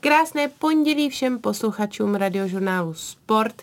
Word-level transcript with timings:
Krásné 0.00 0.48
pondělí 0.48 1.10
všem 1.10 1.38
posluchačům 1.38 2.14
radiožurnálu 2.14 2.94
Sport. 2.94 3.62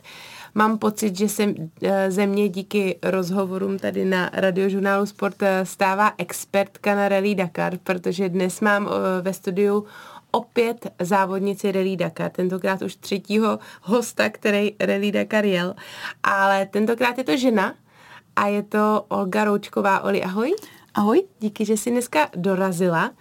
Mám 0.55 0.77
pocit, 0.77 1.17
že 1.17 1.29
se 1.29 1.53
eh, 1.83 2.11
ze 2.11 2.27
mě 2.27 2.49
díky 2.49 2.99
rozhovorům 3.03 3.79
tady 3.79 4.05
na 4.05 4.29
radiožurnálu 4.33 5.05
Sport 5.05 5.43
eh, 5.43 5.65
stává 5.65 6.13
expertka 6.17 6.95
na 6.95 7.09
Rally 7.09 7.35
Dakar, 7.35 7.77
protože 7.83 8.29
dnes 8.29 8.61
mám 8.61 8.87
eh, 8.87 9.21
ve 9.21 9.33
studiu 9.33 9.85
opět 10.31 10.87
závodnici 10.99 11.71
Rally 11.71 11.95
Dakar, 11.95 12.31
tentokrát 12.31 12.81
už 12.81 12.95
třetího 12.95 13.59
hosta, 13.81 14.29
který 14.29 14.75
Rally 14.79 15.11
Dakar 15.11 15.45
jel, 15.45 15.75
ale 16.23 16.65
tentokrát 16.65 17.17
je 17.17 17.23
to 17.23 17.37
žena 17.37 17.73
a 18.35 18.47
je 18.47 18.63
to 18.63 19.05
Olga 19.07 19.43
Roučková. 19.43 19.99
Oli, 19.99 20.23
ahoj. 20.23 20.55
Ahoj. 20.93 21.23
Díky, 21.39 21.65
že 21.65 21.77
jsi 21.77 21.91
dneska 21.91 22.29
dorazila. 22.35 23.11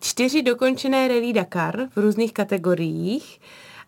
Čtyři 0.00 0.42
dokončené 0.42 1.08
Rally 1.08 1.32
Dakar 1.32 1.88
v 1.96 1.96
různých 1.96 2.32
kategoriích, 2.32 3.40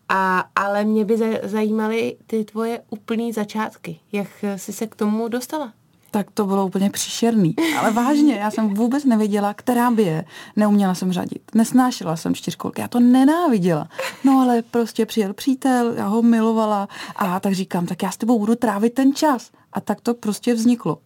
a, 0.09 0.45
ale 0.55 0.83
mě 0.83 1.05
by 1.05 1.17
zajímaly 1.43 2.17
ty 2.27 2.43
tvoje 2.43 2.81
úplný 2.89 3.33
začátky. 3.33 3.99
Jak 4.11 4.27
jsi 4.55 4.73
se 4.73 4.87
k 4.87 4.95
tomu 4.95 5.27
dostala? 5.27 5.73
Tak 6.11 6.31
to 6.31 6.45
bylo 6.45 6.65
úplně 6.65 6.89
příšerný. 6.89 7.55
Ale 7.79 7.91
vážně, 7.91 8.35
já 8.35 8.51
jsem 8.51 8.73
vůbec 8.73 9.05
nevěděla, 9.05 9.53
která 9.53 9.91
by 9.91 10.03
je. 10.03 10.25
Neuměla 10.55 10.95
jsem 10.95 11.11
řadit. 11.11 11.41
Nesnášela 11.55 12.15
jsem 12.15 12.35
čtyřkolky. 12.35 12.81
Já 12.81 12.87
to 12.87 12.99
nenáviděla. 12.99 13.89
No 14.23 14.39
ale 14.41 14.61
prostě 14.61 15.05
přijel 15.05 15.33
přítel, 15.33 15.93
já 15.93 16.07
ho 16.07 16.21
milovala 16.21 16.87
a 17.15 17.39
tak 17.39 17.53
říkám, 17.53 17.85
tak 17.85 18.03
já 18.03 18.11
s 18.11 18.17
tebou 18.17 18.39
budu 18.39 18.55
trávit 18.55 18.93
ten 18.93 19.15
čas. 19.15 19.51
A 19.73 19.81
tak 19.81 20.01
to 20.01 20.13
prostě 20.13 20.53
vzniklo. 20.53 20.97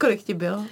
Kolik 0.00 0.22
ti 0.22 0.34
bylo? 0.34 0.64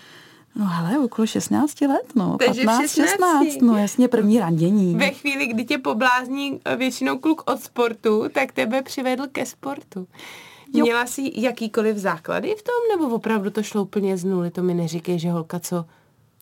No 0.56 0.64
hele, 0.64 0.98
okolo 0.98 1.26
16 1.26 1.80
let, 1.80 2.12
no. 2.14 2.36
Takže 2.38 2.64
15, 2.64 2.90
16. 2.90 3.10
16, 3.44 3.62
no 3.62 3.76
jasně, 3.76 4.08
první 4.08 4.38
randění. 4.38 4.94
Ve 4.94 5.10
chvíli, 5.10 5.46
kdy 5.46 5.64
tě 5.64 5.78
poblázní 5.78 6.60
většinou 6.76 7.18
kluk 7.18 7.50
od 7.50 7.62
sportu, 7.62 8.24
tak 8.32 8.52
tebe 8.52 8.82
přivedl 8.82 9.26
ke 9.32 9.46
sportu. 9.46 10.06
Jo. 10.74 10.84
Měla 10.84 11.06
jsi 11.06 11.32
jakýkoliv 11.34 11.96
základy 11.96 12.54
v 12.58 12.62
tom, 12.62 12.98
nebo 12.98 13.14
opravdu 13.14 13.50
to 13.50 13.62
šlo 13.62 13.82
úplně 13.82 14.16
z 14.16 14.24
nuly? 14.24 14.50
To 14.50 14.62
mi 14.62 14.74
neříkej, 14.74 15.18
že 15.18 15.30
holka, 15.30 15.60
co 15.60 15.84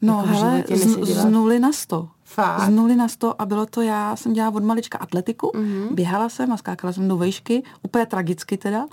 No 0.02 0.24
jako 0.26 0.38
hele, 0.38 0.64
z, 0.70 1.02
z 1.02 1.24
nuly 1.24 1.58
na 1.58 1.72
sto. 1.72 2.08
Fakt? 2.24 2.60
Z 2.60 2.68
nuly 2.68 2.96
na 2.96 3.08
sto 3.08 3.42
a 3.42 3.46
bylo 3.46 3.66
to, 3.66 3.82
já 3.82 4.16
jsem 4.16 4.32
dělala 4.32 4.56
od 4.56 4.64
malička 4.64 4.98
atletiku, 4.98 5.52
mm-hmm. 5.54 5.94
běhala 5.94 6.28
jsem 6.28 6.52
a 6.52 6.56
skákala 6.56 6.92
jsem 6.92 7.08
do 7.08 7.16
vejšky, 7.16 7.62
úplně 7.82 8.06
tragicky 8.06 8.56
teda, 8.56 8.86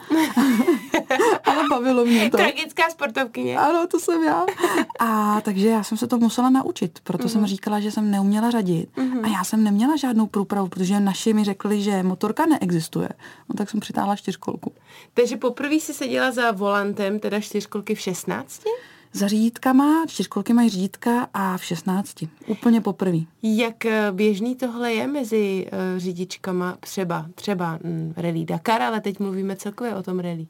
ale 1.46 1.64
bavilo 1.70 2.06
mě 2.06 2.30
to. 2.30 2.38
Tragická 2.38 2.90
sportovkyně. 2.90 3.58
Ano, 3.58 3.88
to 3.88 4.00
jsem 4.00 4.24
já. 4.24 4.46
A 5.00 5.42
takže 5.42 5.68
já 5.68 5.84
jsem 5.84 5.98
se 5.98 6.08
to 6.08 6.18
musela 6.18 6.50
naučit, 6.50 7.00
proto 7.04 7.24
mm-hmm. 7.24 7.32
jsem 7.32 7.42
mhm. 7.42 7.48
říkala, 7.48 7.80
že 7.80 7.92
jsem 7.92 8.12
neuměla 8.12 8.52
řadit 8.52 8.90
mm-hmm. 8.98 9.24
a 9.24 9.28
já 9.28 9.44
jsem 9.44 9.64
neměla 9.64 9.96
žádnou 9.96 10.28
průpravu, 10.28 10.68
protože 10.68 11.00
naši 11.00 11.34
mi 11.34 11.44
řekli, 11.44 11.82
že 11.82 12.04
motorka 12.04 12.46
neexistuje. 12.46 13.10
No 13.50 13.56
tak 13.58 13.70
jsem 13.70 13.80
přitáhla 13.80 14.16
čtyřkolku. 14.16 14.72
Takže 15.14 15.38
poprvé 15.38 15.76
jsi 15.76 15.94
seděla 15.94 16.32
za 16.32 16.52
volantem 16.52 17.20
teda 17.20 17.40
čtyřkolky 17.40 17.96
v 17.96 18.00
16? 18.00 18.62
Za 19.14 19.28
řídítkama, 19.28 20.06
čtyřkolky 20.08 20.54
mají 20.54 20.70
řídítka 20.70 21.28
a 21.34 21.58
v 21.58 21.64
16. 21.64 22.16
Úplně 22.48 22.82
poprvé. 22.82 23.18
Jak 23.44 23.86
eh, 23.86 24.12
běžný 24.12 24.56
tohle 24.56 24.94
je 24.94 25.08
mezi 25.08 25.68
uh, 25.72 26.00
řidičkama 26.00 26.78
třeba, 26.80 27.26
třeba 27.36 27.80
mm, 27.84 28.14
rally 28.18 28.46
Dakar, 28.46 28.82
ale 28.82 29.02
teď 29.02 29.20
mluvíme 29.20 29.56
celkově 29.56 29.96
o 29.96 30.04
tom 30.04 30.20
rally? 30.20 30.48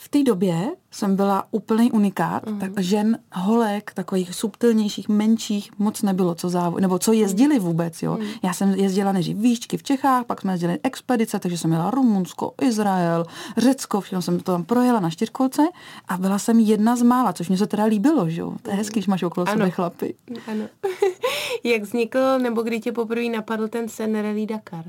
V 0.00 0.08
té 0.08 0.22
době 0.22 0.70
jsem 0.90 1.16
byla 1.16 1.44
úplný 1.50 1.92
unikát, 1.92 2.46
mm. 2.46 2.58
tak 2.58 2.80
žen, 2.80 3.18
holek, 3.32 3.92
takových 3.94 4.34
subtilnějších, 4.34 5.08
menších 5.08 5.70
moc 5.78 6.02
nebylo, 6.02 6.34
co 6.34 6.48
závod, 6.48 6.80
nebo 6.80 6.98
co 6.98 7.12
jezdili 7.12 7.58
vůbec, 7.58 8.02
jo. 8.02 8.16
Mm. 8.20 8.26
Já 8.42 8.52
jsem 8.52 8.70
jezdila 8.70 9.12
než 9.12 9.34
výšky 9.34 9.76
v 9.76 9.82
Čechách, 9.82 10.24
pak 10.24 10.40
jsme 10.40 10.52
jezdili 10.52 10.78
expedice, 10.82 11.38
takže 11.38 11.58
jsem 11.58 11.72
jela 11.72 11.90
Rumunsko, 11.90 12.54
Izrael, 12.62 13.24
Řecko, 13.56 14.00
všechno 14.00 14.22
jsem 14.22 14.38
to 14.38 14.52
tam 14.52 14.64
projela 14.64 15.00
na 15.00 15.10
čtyřkolce 15.10 15.62
a 16.08 16.16
byla 16.16 16.38
jsem 16.38 16.60
jedna 16.60 16.96
z 16.96 17.02
mála, 17.02 17.32
což 17.32 17.48
mě 17.48 17.58
se 17.58 17.66
teda 17.66 17.84
líbilo, 17.84 18.30
že 18.30 18.40
jo. 18.40 18.54
To 18.62 18.70
je 18.70 18.76
hezký, 18.76 19.00
když 19.00 19.06
máš 19.06 19.22
okolo 19.22 19.48
ano. 19.48 19.58
sebe 19.58 19.70
chlapy. 19.70 20.14
Ano. 20.46 20.64
Jak 21.64 21.82
vznikl, 21.82 22.38
nebo 22.38 22.62
kdy 22.62 22.80
tě 22.80 22.92
poprvé 22.92 23.28
napadl 23.28 23.68
ten 23.68 23.88
sen 23.88 24.22
Rally 24.22 24.46
Dakar? 24.46 24.84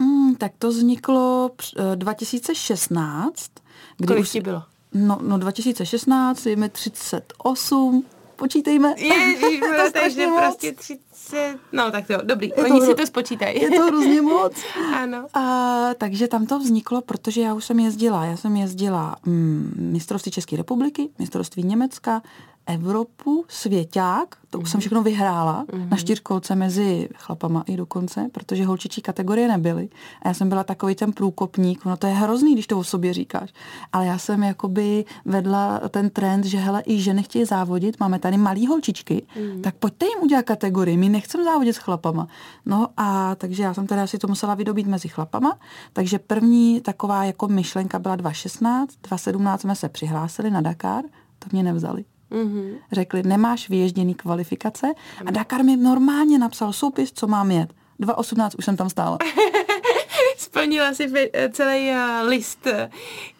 Mm, 0.00 0.34
tak 0.34 0.52
to 0.58 0.68
vzniklo 0.68 1.50
2016. 1.94 3.50
Eh, 3.56 3.60
kdy 3.96 4.06
Kolik 4.06 4.22
už, 4.22 4.30
ti 4.30 4.40
bylo? 4.40 4.62
No, 4.94 5.18
no 5.22 5.38
2016, 5.38 6.46
je 6.46 6.56
mi 6.56 6.68
38, 6.68 8.04
počítejme. 8.36 8.94
Ježiš, 8.96 9.60
to 9.84 9.92
takže 9.92 10.26
prostě 10.26 10.72
30, 10.72 11.58
no 11.72 11.90
tak 11.90 12.06
to 12.06 12.12
jo, 12.12 12.18
dobrý, 12.22 12.48
je 12.56 12.64
oni 12.64 12.80
to, 12.80 12.86
si 12.86 12.94
to 12.94 13.06
spočítají. 13.06 13.62
Je 13.62 13.70
to 13.70 13.86
hrozně 13.86 14.22
moc. 14.34 14.52
ano. 14.94 15.26
A, 15.34 15.94
takže 15.98 16.28
tam 16.28 16.46
to 16.46 16.58
vzniklo, 16.58 17.00
protože 17.00 17.40
já 17.40 17.54
už 17.54 17.64
jsem 17.64 17.78
jezdila, 17.78 18.24
já 18.24 18.36
jsem 18.36 18.56
jezdila 18.56 19.16
mm, 19.26 19.74
mistrovství 19.76 20.32
České 20.32 20.56
republiky, 20.56 21.08
mistrovství 21.18 21.62
Německa, 21.62 22.22
Evropu, 22.66 23.44
svěťák, 23.48 24.36
to 24.50 24.58
už 24.58 24.64
mm-hmm. 24.64 24.70
jsem 24.70 24.78
mhm. 24.78 24.80
všechno 24.80 25.02
vyhrála 25.02 25.64
mm-hmm. 25.64 25.88
na 25.88 25.96
čtyřkolce 25.96 26.54
mezi 26.54 27.08
chlapama 27.14 27.64
i 27.66 27.76
dokonce, 27.76 28.28
protože 28.32 28.64
holčičí 28.64 29.02
kategorie 29.02 29.48
nebyly. 29.48 29.88
A 30.22 30.28
já 30.28 30.34
jsem 30.34 30.48
byla 30.48 30.64
takový 30.64 30.94
ten 30.94 31.12
průkopník, 31.12 31.84
no 31.84 31.96
to 31.96 32.06
je 32.06 32.12
hrozný, 32.12 32.52
když 32.54 32.66
to 32.66 32.78
o 32.78 32.84
sobě 32.84 33.12
říkáš. 33.12 33.52
Ale 33.92 34.06
já 34.06 34.18
jsem 34.18 34.42
jakoby 34.42 35.04
vedla 35.24 35.80
ten 35.88 36.10
trend, 36.10 36.44
že 36.44 36.58
hele, 36.58 36.82
i 36.86 37.00
ženy 37.00 37.22
chtějí 37.22 37.44
závodit, 37.44 38.00
máme 38.00 38.18
tady 38.18 38.36
malý 38.36 38.66
holčičky, 38.66 39.26
mm-hmm. 39.36 39.60
tak 39.60 39.74
pojďte 39.74 40.06
jim 40.06 40.22
udělat 40.22 40.44
kategorii, 40.44 40.96
my 40.96 41.08
nechceme 41.08 41.44
závodit 41.44 41.76
s 41.76 41.78
chlapama. 41.78 42.28
No 42.66 42.88
a 42.96 43.34
takže 43.34 43.62
já 43.62 43.74
jsem 43.74 43.86
teda 43.86 44.06
si 44.06 44.18
to 44.18 44.28
musela 44.28 44.54
vydobít 44.54 44.86
mezi 44.86 45.08
chlapama, 45.08 45.58
takže 45.92 46.18
první 46.18 46.80
taková 46.80 47.24
jako 47.24 47.48
myšlenka 47.48 47.98
byla 47.98 48.16
2016, 48.16 48.96
2017 49.02 49.60
jsme 49.60 49.76
se 49.76 49.88
přihlásili 49.88 50.50
na 50.50 50.60
Dakar, 50.60 51.04
to 51.38 51.48
mě 51.52 51.62
nevzali. 51.62 52.04
Mm-hmm. 52.30 52.78
Řekli, 52.92 53.22
nemáš 53.22 53.68
vyježděný 53.68 54.14
kvalifikace 54.14 54.86
a 55.26 55.30
Dakar 55.30 55.64
mi 55.64 55.76
normálně 55.76 56.38
napsal 56.38 56.72
soupis, 56.72 57.12
co 57.12 57.26
mám 57.26 57.50
jet. 57.50 57.74
2.18 58.00 58.50
už 58.58 58.64
jsem 58.64 58.76
tam 58.76 58.90
stála. 58.90 59.18
Splnila 60.36 60.94
si 60.94 61.30
eh, 61.32 61.48
celý 61.48 61.90
uh, 61.90 62.28
list. 62.28 62.66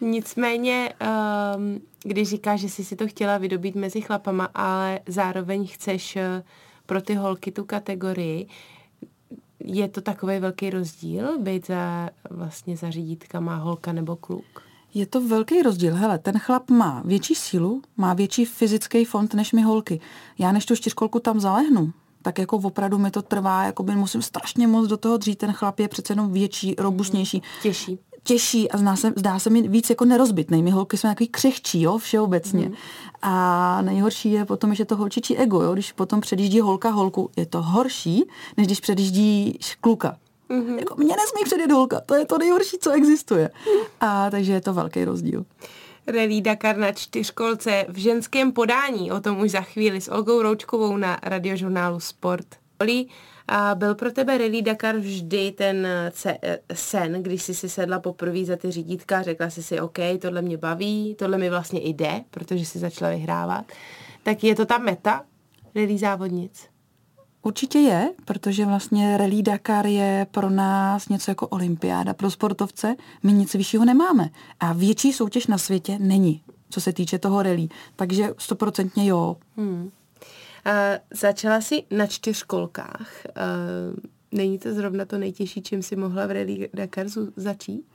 Nicméně, 0.01 0.93
um, 1.55 1.81
když 2.03 2.29
říkáš, 2.29 2.59
že 2.59 2.69
jsi 2.69 2.83
si 2.83 2.95
to 2.95 3.07
chtěla 3.07 3.37
vydobít 3.37 3.75
mezi 3.75 4.01
chlapama, 4.01 4.49
ale 4.55 4.99
zároveň 5.07 5.67
chceš 5.67 6.15
uh, 6.15 6.21
pro 6.85 7.01
ty 7.01 7.15
holky 7.15 7.51
tu 7.51 7.65
kategorii, 7.65 8.47
je 9.59 9.87
to 9.87 10.01
takový 10.01 10.39
velký 10.39 10.69
rozdíl 10.69 11.39
být 11.39 11.67
za, 11.67 12.09
vlastně 12.29 12.77
za 12.77 12.89
řídítkama 12.89 13.55
holka 13.55 13.93
nebo 13.93 14.15
kluk? 14.15 14.70
Je 14.93 15.05
to 15.05 15.21
velký 15.21 15.61
rozdíl. 15.61 15.95
Hele, 15.95 16.19
ten 16.19 16.39
chlap 16.39 16.69
má 16.69 17.01
větší 17.05 17.35
sílu, 17.35 17.81
má 17.97 18.13
větší 18.13 18.45
fyzický 18.45 19.05
fond 19.05 19.33
než 19.33 19.53
my 19.53 19.61
holky. 19.61 19.99
Já 20.39 20.51
než 20.51 20.65
tu 20.65 20.75
čtyřkolku 20.75 21.19
tam 21.19 21.39
zalehnu, 21.39 21.91
tak 22.21 22.39
jako 22.39 22.57
opravdu 22.57 22.97
mi 22.97 23.11
to 23.11 23.21
trvá, 23.21 23.63
jako 23.63 23.83
by 23.83 23.95
musím 23.95 24.21
strašně 24.21 24.67
moc 24.67 24.87
do 24.87 24.97
toho 24.97 25.17
dřít. 25.17 25.37
Ten 25.37 25.53
chlap 25.53 25.79
je 25.79 25.87
přece 25.87 26.13
jenom 26.13 26.31
větší, 26.31 26.75
robustnější. 26.77 27.41
Těžší. 27.61 27.99
Těžší 28.23 28.71
a 28.71 28.77
zdá 28.77 28.95
se, 28.95 29.13
zdá 29.15 29.39
se 29.39 29.49
mi 29.49 29.67
víc 29.67 29.89
jako 29.89 30.05
nerozbitný. 30.05 30.63
My 30.63 30.71
holky 30.71 30.97
jsme 30.97 31.09
takový 31.09 31.27
křehčí, 31.27 31.81
jo, 31.81 31.97
všeobecně. 31.97 32.65
Mm. 32.69 32.75
A 33.21 33.81
nejhorší 33.81 34.31
je 34.31 34.45
potom, 34.45 34.75
že 34.75 34.85
to 34.85 34.95
holčičí 34.95 35.37
ego, 35.37 35.61
jo, 35.61 35.73
když 35.73 35.91
potom 35.91 36.21
předjíždí 36.21 36.59
holka 36.59 36.89
holku, 36.89 37.29
je 37.37 37.45
to 37.45 37.61
horší, 37.61 38.23
než 38.57 38.67
když 38.67 38.79
předjíždí 38.79 39.59
kluka. 39.81 40.17
Mm-hmm. 40.51 40.79
Jako 40.79 40.95
mě 40.95 41.15
nesmí 41.15 41.43
předjet 41.43 41.71
holka, 41.71 41.99
to 41.99 42.15
je 42.15 42.25
to 42.25 42.37
nejhorší, 42.37 42.77
co 42.77 42.91
existuje. 42.91 43.49
A 43.99 44.29
takže 44.29 44.53
je 44.53 44.61
to 44.61 44.73
velký 44.73 45.05
rozdíl. 45.05 45.45
Rally 46.07 46.41
Dakar 46.41 46.77
na 46.77 46.91
čtyřkolce 46.91 47.85
v 47.89 47.97
ženském 47.97 48.51
podání, 48.51 49.11
o 49.11 49.19
tom 49.19 49.39
už 49.39 49.51
za 49.51 49.61
chvíli 49.61 50.01
s 50.01 50.11
Olgou 50.11 50.41
Roučkovou 50.41 50.97
na 50.97 51.19
radiožurnálu 51.23 51.99
Sport. 51.99 52.47
Oli, 52.81 53.05
a 53.47 53.75
byl 53.75 53.95
pro 53.95 54.11
tebe 54.11 54.37
Rally 54.37 54.61
Dakar 54.61 54.95
vždy 54.97 55.51
ten 55.51 55.87
sen, 56.73 57.23
když 57.23 57.43
jsi 57.43 57.53
si 57.53 57.69
sedla 57.69 57.99
poprvé 57.99 58.45
za 58.45 58.55
ty 58.55 58.71
řídítka 58.71 59.17
a 59.17 59.21
řekla 59.21 59.49
jsi 59.49 59.63
si, 59.63 59.79
OK, 59.81 59.97
tohle 60.21 60.41
mě 60.41 60.57
baví, 60.57 61.15
tohle 61.19 61.37
mi 61.37 61.49
vlastně 61.49 61.79
jde, 61.83 62.23
protože 62.31 62.65
jsi 62.65 62.79
začala 62.79 63.11
vyhrávat. 63.11 63.65
Tak 64.23 64.43
je 64.43 64.55
to 64.55 64.65
ta 64.65 64.77
meta 64.77 65.23
rally 65.75 65.97
závodnic? 65.97 66.70
Určitě 67.43 67.79
je, 67.79 68.13
protože 68.25 68.65
vlastně 68.65 69.17
Rally 69.17 69.41
Dakar 69.41 69.87
je 69.87 70.27
pro 70.31 70.49
nás 70.49 71.09
něco 71.09 71.31
jako 71.31 71.47
olympiáda 71.47 72.13
pro 72.13 72.31
sportovce. 72.31 72.95
My 73.23 73.33
nic 73.33 73.53
vyššího 73.53 73.85
nemáme. 73.85 74.29
A 74.59 74.73
větší 74.73 75.13
soutěž 75.13 75.47
na 75.47 75.57
světě 75.57 75.97
není, 75.99 76.43
co 76.69 76.81
se 76.81 76.93
týče 76.93 77.19
toho 77.19 77.43
rally. 77.43 77.67
Takže 77.95 78.33
stoprocentně 78.37 79.05
jo. 79.05 79.37
Hmm. 79.57 79.83
Uh, 79.83 79.91
začala 81.11 81.61
jsi 81.61 81.83
na 81.91 82.07
čtyřkolkách. 82.07 83.11
Uh, 83.25 83.99
není 84.31 84.59
to 84.59 84.73
zrovna 84.73 85.05
to 85.05 85.17
nejtěžší, 85.17 85.61
čím 85.61 85.81
si 85.81 85.95
mohla 85.95 86.25
v 86.25 86.31
Rally 86.31 86.69
Dakar 86.73 87.07
začít? 87.35 87.85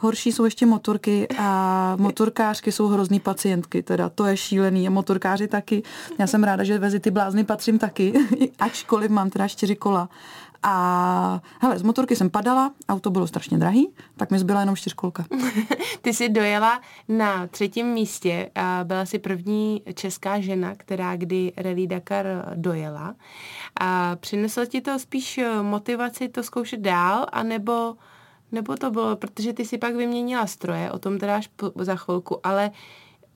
Horší 0.00 0.32
jsou 0.32 0.44
ještě 0.44 0.66
motorky 0.66 1.28
a 1.38 1.96
motorkářky 1.98 2.72
jsou 2.72 2.86
hrozný 2.86 3.20
pacientky, 3.20 3.82
teda 3.82 4.08
to 4.08 4.26
je 4.26 4.36
šílený 4.36 4.86
a 4.86 4.90
motorkáři 4.90 5.48
taky. 5.48 5.82
Já 6.18 6.26
jsem 6.26 6.44
ráda, 6.44 6.64
že 6.64 6.78
vezi 6.78 7.00
ty 7.00 7.10
blázny 7.10 7.44
patřím 7.44 7.78
taky, 7.78 8.12
ačkoliv 8.58 9.10
mám 9.10 9.30
teda 9.30 9.48
čtyři 9.48 9.76
kola. 9.76 10.08
A 10.62 11.40
hele, 11.60 11.78
z 11.78 11.82
motorky 11.82 12.16
jsem 12.16 12.30
padala, 12.30 12.72
auto 12.88 13.10
bylo 13.10 13.26
strašně 13.26 13.58
drahý, 13.58 13.88
tak 14.16 14.30
mi 14.30 14.38
zbyla 14.38 14.60
jenom 14.60 14.76
čtyřkolka. 14.76 15.24
Ty 16.02 16.14
jsi 16.14 16.28
dojela 16.28 16.80
na 17.08 17.46
třetím 17.46 17.86
místě 17.86 18.50
a 18.54 18.80
byla 18.84 19.06
si 19.06 19.18
první 19.18 19.82
česká 19.94 20.40
žena, 20.40 20.74
která 20.74 21.16
kdy 21.16 21.52
Rally 21.56 21.86
Dakar 21.86 22.26
dojela. 22.54 23.14
A 23.80 24.16
přineslo 24.16 24.66
ti 24.66 24.80
to 24.80 24.98
spíš 24.98 25.40
motivaci 25.62 26.28
to 26.28 26.42
zkoušet 26.42 26.80
dál, 26.80 27.26
anebo 27.32 27.94
nebo 28.52 28.76
to 28.76 28.90
bylo, 28.90 29.16
protože 29.16 29.52
ty 29.52 29.64
si 29.64 29.78
pak 29.78 29.94
vyměnila 29.94 30.46
stroje, 30.46 30.92
o 30.92 30.98
tom 30.98 31.18
teda 31.18 31.36
až 31.36 31.46
po, 31.46 31.72
za 31.76 31.96
chvilku, 31.96 32.46
ale 32.46 32.70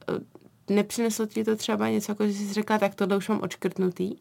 eh, 0.08 0.74
nepřineslo 0.74 1.26
ti 1.26 1.44
to 1.44 1.56
třeba 1.56 1.88
něco, 1.88 2.12
jako 2.12 2.26
že 2.26 2.32
jsi 2.32 2.52
řekla, 2.52 2.78
tak 2.78 2.94
tohle 2.94 3.16
už 3.16 3.28
mám 3.28 3.40
očkrtnutý? 3.42 4.16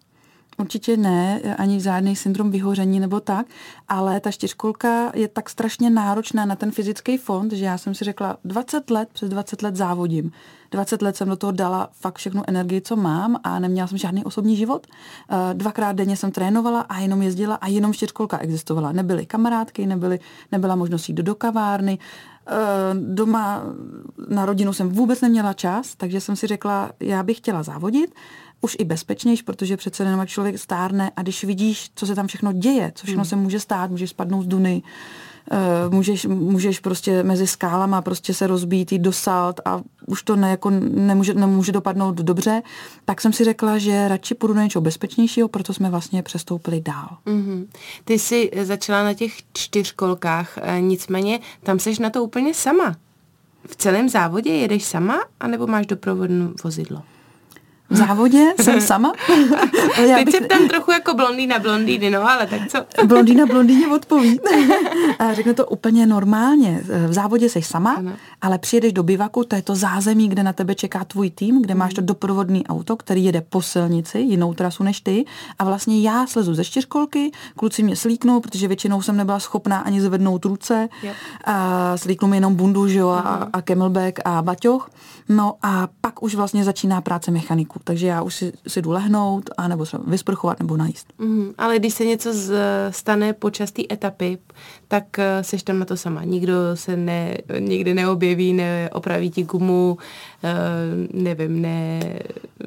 Určitě 0.57 0.97
ne, 0.97 1.41
ani 1.57 1.81
žádný 1.81 2.15
syndrom 2.15 2.51
vyhoření 2.51 2.99
nebo 2.99 3.19
tak, 3.19 3.45
ale 3.87 4.19
ta 4.19 4.31
čtyřkolka 4.31 5.11
je 5.15 5.27
tak 5.27 5.49
strašně 5.49 5.89
náročná 5.89 6.45
na 6.45 6.55
ten 6.55 6.71
fyzický 6.71 7.17
fond, 7.17 7.53
že 7.53 7.65
já 7.65 7.77
jsem 7.77 7.95
si 7.95 8.03
řekla, 8.05 8.37
20 8.45 8.89
let, 8.89 9.09
přes 9.13 9.29
20 9.29 9.61
let 9.61 9.75
závodím. 9.75 10.31
20 10.71 11.01
let 11.01 11.15
jsem 11.15 11.29
do 11.29 11.35
toho 11.35 11.51
dala 11.51 11.89
fakt 11.91 12.17
všechnu 12.17 12.43
energii, 12.47 12.81
co 12.81 12.95
mám 12.95 13.39
a 13.43 13.59
neměla 13.59 13.87
jsem 13.87 13.97
žádný 13.97 14.25
osobní 14.25 14.55
život. 14.55 14.87
Eh, 15.29 15.53
dvakrát 15.53 15.91
denně 15.91 16.17
jsem 16.17 16.31
trénovala 16.31 16.81
a 16.81 16.99
jenom 16.99 17.21
jezdila 17.21 17.55
a 17.55 17.67
jenom 17.67 17.93
čtyřkolka 17.93 18.37
existovala. 18.37 18.91
Nebyly 18.91 19.25
kamarádky, 19.25 19.85
nebyly, 19.85 20.19
nebyla 20.51 20.75
možnost 20.75 21.09
jít 21.09 21.17
do, 21.17 21.35
kavárny, 21.35 21.99
eh, 22.47 22.53
doma 22.93 23.63
na 24.27 24.45
rodinu 24.45 24.73
jsem 24.73 24.89
vůbec 24.89 25.21
neměla 25.21 25.53
čas, 25.53 25.95
takže 25.95 26.21
jsem 26.21 26.35
si 26.35 26.47
řekla, 26.47 26.91
já 26.99 27.23
bych 27.23 27.37
chtěla 27.37 27.63
závodit 27.63 28.13
už 28.61 28.75
i 28.79 28.83
bezpečnější, 28.83 29.43
protože 29.43 29.77
přece 29.77 30.03
jenom 30.03 30.27
člověk 30.27 30.59
stárne 30.59 31.11
a 31.15 31.21
když 31.21 31.43
vidíš, 31.43 31.91
co 31.95 32.05
se 32.05 32.15
tam 32.15 32.27
všechno 32.27 32.53
děje, 32.53 32.91
co 32.95 33.03
všechno 33.07 33.21
hmm. 33.21 33.29
se 33.29 33.35
může 33.35 33.59
stát, 33.59 33.91
může 33.91 34.07
spadnout 34.07 34.43
z 34.43 34.47
duny, 34.47 34.81
uh, 35.51 35.93
můžeš, 35.93 36.25
můžeš 36.25 36.79
prostě 36.79 37.23
mezi 37.23 37.47
skálama 37.47 38.01
prostě 38.01 38.33
se 38.33 38.47
rozbít, 38.47 38.91
jít 38.91 38.99
do 38.99 39.11
salt 39.11 39.61
a 39.65 39.81
už 40.07 40.23
to 40.23 40.35
ne, 40.35 40.49
jako 40.49 40.69
nemůže, 40.69 41.33
nemůže 41.33 41.71
dopadnout 41.71 42.15
dobře, 42.15 42.61
tak 43.05 43.21
jsem 43.21 43.33
si 43.33 43.43
řekla, 43.43 43.77
že 43.77 44.07
radši 44.07 44.35
půjdu 44.35 44.53
na 44.53 44.63
něco 44.63 44.81
bezpečnějšího, 44.81 45.47
proto 45.47 45.73
jsme 45.73 45.89
vlastně 45.89 46.23
přestoupili 46.23 46.81
dál. 46.81 47.17
Mm-hmm. 47.25 47.67
Ty 48.05 48.19
jsi 48.19 48.51
začala 48.63 49.03
na 49.03 49.13
těch 49.13 49.33
čtyřkolkách, 49.53 50.57
eh, 50.61 50.81
nicméně 50.81 51.39
tam 51.63 51.79
seš 51.79 51.99
na 51.99 52.09
to 52.09 52.23
úplně 52.23 52.53
sama. 52.53 52.95
V 53.67 53.75
celém 53.75 54.09
závodě 54.09 54.51
jedeš 54.51 54.83
sama, 54.83 55.23
anebo 55.39 55.67
máš 55.67 55.85
doprovodné 55.85 56.49
vozidlo? 56.63 57.03
V 57.91 57.95
závodě, 57.95 58.53
jsem 58.61 58.81
sama. 58.91 59.13
já 60.07 60.17
Teď 60.17 60.25
bych... 60.25 60.35
jsem 60.35 60.47
tam 60.47 60.67
trochu 60.67 60.91
jako 60.91 61.13
blondýna 61.13 61.59
blondýny, 61.59 62.09
no 62.09 62.29
ale 62.29 62.47
tak 62.47 62.61
co? 62.67 62.85
blondýna 63.05 63.45
blondýně 63.45 63.87
odpoví. 63.87 64.39
a 65.19 65.33
řekne 65.33 65.53
to 65.53 65.65
úplně 65.65 66.05
normálně. 66.05 66.81
V 67.07 67.13
závodě 67.13 67.49
jsi 67.49 67.61
sama, 67.61 67.93
ano. 67.93 68.11
Ale 68.41 68.57
přijedeš 68.57 68.93
do 68.93 69.03
bivaku, 69.03 69.43
to 69.43 69.55
je 69.55 69.61
to 69.61 69.75
zázemí, 69.75 70.29
kde 70.29 70.43
na 70.43 70.53
tebe 70.53 70.75
čeká 70.75 71.03
tvůj 71.03 71.29
tým, 71.29 71.61
kde 71.61 71.75
máš 71.75 71.93
to 71.93 72.01
doprovodný 72.01 72.67
auto, 72.67 72.97
který 72.97 73.25
jede 73.25 73.41
po 73.41 73.61
silnici, 73.61 74.19
jinou 74.19 74.53
trasu 74.53 74.83
než 74.83 75.01
ty. 75.01 75.25
A 75.59 75.63
vlastně 75.63 76.01
já 76.01 76.27
slezu 76.27 76.53
ze 76.53 76.63
čtyřkolky, 76.63 77.31
kluci 77.55 77.83
mě 77.83 77.95
slíknou, 77.95 78.39
protože 78.39 78.67
většinou 78.67 79.01
jsem 79.01 79.17
nebyla 79.17 79.39
schopná 79.39 79.79
ani 79.79 80.01
zvednout 80.01 80.45
ruce. 80.45 80.89
Yep. 81.03 81.15
A 81.45 81.97
slíknou 81.97 82.27
mi 82.27 82.37
jenom 82.37 82.55
bundu, 82.55 82.87
že 82.87 82.99
jo, 82.99 83.09
a, 83.09 83.49
a 83.53 83.61
camelback 83.61 84.19
a 84.25 84.41
baťoch. 84.41 84.89
No 85.29 85.55
a 85.63 85.87
pak 86.01 86.23
už 86.23 86.35
vlastně 86.35 86.63
začíná 86.63 87.01
práce 87.01 87.31
mechaniků 87.31 87.81
takže 87.83 88.07
já 88.07 88.21
už 88.21 88.35
si, 88.35 88.53
si 88.67 88.81
jdu 88.81 88.91
lehnout, 88.91 89.49
anebo 89.57 89.85
se 89.85 89.97
vysprchovat 90.07 90.59
nebo 90.59 90.77
najíst. 90.77 91.07
Mm, 91.17 91.53
ale 91.57 91.79
když 91.79 91.93
se 91.93 92.05
něco 92.05 92.33
z, 92.33 92.53
stane 92.89 93.33
počas 93.33 93.71
té 93.71 93.81
etapy, 93.91 94.37
tak 94.87 95.03
uh, 95.17 95.23
seš 95.41 95.63
tam 95.63 95.79
na 95.79 95.85
to 95.85 95.97
sama. 95.97 96.23
Nikdo 96.23 96.53
se 96.73 96.97
ne, 96.97 97.37
nikdy 97.59 97.93
neobjeví, 97.93 98.30
neopraví 98.35 99.31
ti 99.31 99.43
gumu, 99.43 99.97
uh, 100.43 101.21
nevím, 101.21 101.61
ne, 101.61 101.99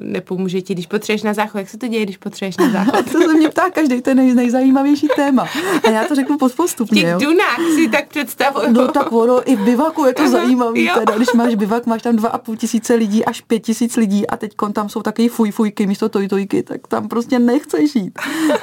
nepomůže 0.01 0.61
ti, 0.61 0.73
když 0.73 0.87
potřebuješ 0.87 1.23
na 1.23 1.33
záchod. 1.33 1.59
Jak 1.59 1.69
se 1.69 1.77
to 1.77 1.87
děje, 1.87 2.03
když 2.03 2.17
potřebuješ 2.17 2.57
na 2.57 2.71
záchod? 2.71 3.05
to 3.11 3.19
se 3.21 3.33
mě 3.33 3.49
ptá 3.49 3.69
každý, 3.69 4.01
to 4.01 4.09
je 4.09 4.15
nej, 4.15 4.33
nejzajímavější 4.33 5.07
téma. 5.15 5.47
A 5.83 5.89
já 5.89 6.03
to 6.07 6.15
řeknu 6.15 6.37
postupně. 6.37 7.01
V 7.01 7.17
těch 7.17 7.27
dunách 7.27 7.59
si 7.75 7.89
tak 7.89 8.07
představuju. 8.07 8.71
No 8.71 8.87
tak 8.87 9.11
ono, 9.11 9.51
i 9.51 9.55
v 9.55 9.59
bivaku 9.59 10.05
je 10.05 10.13
to 10.13 10.29
zajímavé. 10.29 10.79
Teda, 10.99 11.15
když 11.15 11.33
máš 11.33 11.55
bivak, 11.55 11.85
máš 11.85 12.01
tam 12.01 12.15
dva 12.15 12.29
a 12.29 12.37
půl 12.37 12.55
tisíce 12.55 12.95
lidí 12.95 13.25
až 13.25 13.41
pět 13.41 13.59
tisíc 13.59 13.95
lidí 13.95 14.27
a 14.27 14.37
teď 14.37 14.51
tam 14.73 14.89
jsou 14.89 15.01
taky 15.01 15.29
fuj 15.29 15.51
fujky 15.51 15.87
místo 15.87 16.09
tojtojky, 16.09 16.63
tak 16.63 16.87
tam 16.87 17.07
prostě 17.07 17.39
nechceš 17.39 17.95
jít. 17.95 18.19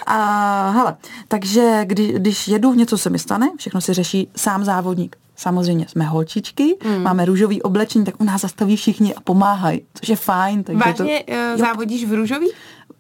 A 0.07 0.71
hele, 0.71 0.97
takže 1.29 1.81
kdy, 1.85 2.13
když 2.17 2.49
jedu, 2.49 2.75
něco 2.75 2.99
se 2.99 3.11
mi 3.11 3.19
stane, 3.19 3.51
všechno 3.57 3.81
si 3.81 3.93
řeší 3.93 4.29
sám 4.37 4.65
závodník. 4.65 5.22
Samozřejmě 5.37 5.87
jsme 5.89 6.05
holčičky, 6.05 6.77
mm. 6.85 7.03
máme 7.03 7.25
růžový 7.25 7.63
oblečení, 7.63 8.05
tak 8.05 8.21
u 8.21 8.25
nás 8.25 8.41
zastaví 8.41 8.77
všichni 8.77 9.15
a 9.15 9.21
pomáhají, 9.21 9.81
což 9.95 10.09
je 10.09 10.17
fajn. 10.17 10.65
Takže 10.65 10.85
Vážně 10.85 11.25
to, 11.27 11.33
uh, 11.33 11.59
závodíš 11.59 12.05
v 12.05 12.13
růžový? 12.13 12.47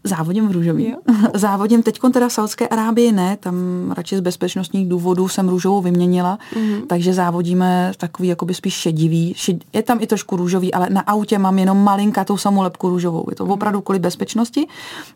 Závodím 0.04 0.48
v 0.48 0.50
růžový. 0.50 0.94
Závodím 1.34 1.82
teď 1.82 2.00
teda 2.12 2.28
v 2.28 2.32
Saudské 2.32 2.68
Arábii 2.68 3.12
ne, 3.12 3.36
tam 3.36 3.54
radši 3.90 4.16
z 4.16 4.20
bezpečnostních 4.20 4.88
důvodů 4.88 5.28
jsem 5.28 5.48
růžovou 5.48 5.80
vyměnila, 5.80 6.38
mm-hmm. 6.54 6.86
takže 6.86 7.14
závodíme 7.14 7.92
takový 7.96 8.28
jakoby 8.28 8.54
spíš 8.54 8.74
šedivý. 8.74 9.34
Šed, 9.36 9.56
je 9.72 9.82
tam 9.82 9.98
i 10.00 10.06
trošku 10.06 10.36
růžový, 10.36 10.74
ale 10.74 10.90
na 10.90 11.00
autě 11.00 11.38
mám 11.38 11.58
jenom 11.58 11.84
malinkatou 11.84 12.36
samou 12.36 12.62
lepku 12.62 12.88
růžovou. 12.88 13.26
Je 13.30 13.36
to 13.36 13.44
mm-hmm. 13.44 13.52
opravdu 13.52 13.80
kvůli 13.80 13.98
bezpečnosti. 13.98 14.66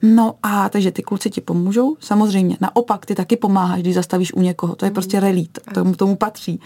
No 0.03 0.35
a 0.43 0.69
takže 0.69 0.93
ty 0.93 1.03
kluci 1.03 1.31
ti 1.31 1.41
pomůžou. 1.41 1.97
Samozřejmě, 2.01 2.57
naopak 2.61 3.07
ty 3.07 3.15
taky 3.15 3.37
pomáháš, 3.37 3.81
když 3.81 3.95
zastavíš 3.95 4.35
u 4.35 4.41
někoho. 4.41 4.75
To 4.75 4.85
je 4.85 4.91
mm-hmm. 4.91 4.95
prostě 4.95 5.21
relít, 5.21 5.59
tomu, 5.75 5.95
tomu 5.95 6.17
patří 6.17 6.61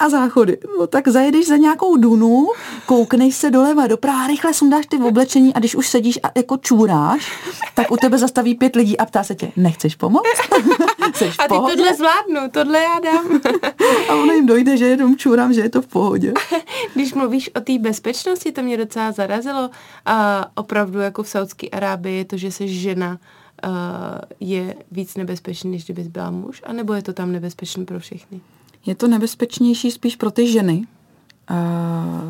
a 0.00 0.08
záchody. 0.08 0.58
No 0.78 0.86
tak 0.86 1.08
zajedeš 1.08 1.46
za 1.46 1.56
nějakou 1.56 1.96
dunu, 1.96 2.48
koukneš 2.86 3.34
se 3.34 3.50
doleva 3.50 3.86
doprava, 3.86 4.26
rychle 4.26 4.54
sundáš 4.54 4.86
ty 4.86 4.98
v 4.98 5.04
oblečení 5.04 5.54
a 5.54 5.58
když 5.58 5.74
už 5.74 5.88
sedíš 5.88 6.18
a 6.22 6.30
jako 6.36 6.56
čůráš, 6.56 7.32
tak 7.74 7.90
u 7.90 7.96
tebe 7.96 8.18
zastaví 8.18 8.54
pět 8.54 8.76
lidí 8.76 8.98
a 8.98 9.06
ptá 9.06 9.24
se 9.24 9.34
tě, 9.34 9.52
nechceš 9.56 9.94
pomoct? 9.94 10.24
Jseš 11.14 11.36
a 11.38 11.42
ty 11.42 11.48
pohodě? 11.48 11.76
tohle 11.76 11.94
zvládnu, 11.94 12.50
tohle 12.50 12.78
já 12.82 13.00
dám. 13.00 13.40
a 14.08 14.14
ono 14.14 14.32
jim 14.32 14.46
dojde, 14.46 14.76
že 14.76 14.86
jenom 14.86 15.16
čůrám, 15.16 15.52
že 15.52 15.60
je 15.60 15.70
to 15.70 15.82
v 15.82 15.86
pohodě. 15.86 16.32
Když 16.94 17.14
mluvíš 17.14 17.50
o 17.56 17.60
té 17.60 17.78
bezpečnosti, 17.78 18.52
to 18.52 18.62
mě 18.62 18.76
docela 18.76 19.12
zarazilo. 19.12 19.70
A 20.06 20.46
opravdu 20.54 20.98
jako 20.98 21.22
v 21.22 21.28
Saudské 21.28 21.68
Arábii 21.68 22.24
to, 22.24 22.36
že 22.36 22.52
jsi 22.52 22.68
žena, 22.68 23.18
je 24.40 24.74
víc 24.90 25.16
nebezpečný, 25.16 25.70
než 25.70 25.84
kdybys 25.84 26.08
byla 26.08 26.30
muž? 26.30 26.62
A 26.66 26.72
nebo 26.72 26.92
je 26.94 27.02
to 27.02 27.12
tam 27.12 27.32
nebezpečný 27.32 27.84
pro 27.84 28.00
všechny? 28.00 28.40
Je 28.86 28.94
to 28.94 29.08
nebezpečnější 29.08 29.90
spíš 29.90 30.16
pro 30.16 30.30
ty 30.30 30.52
ženy. 30.52 30.86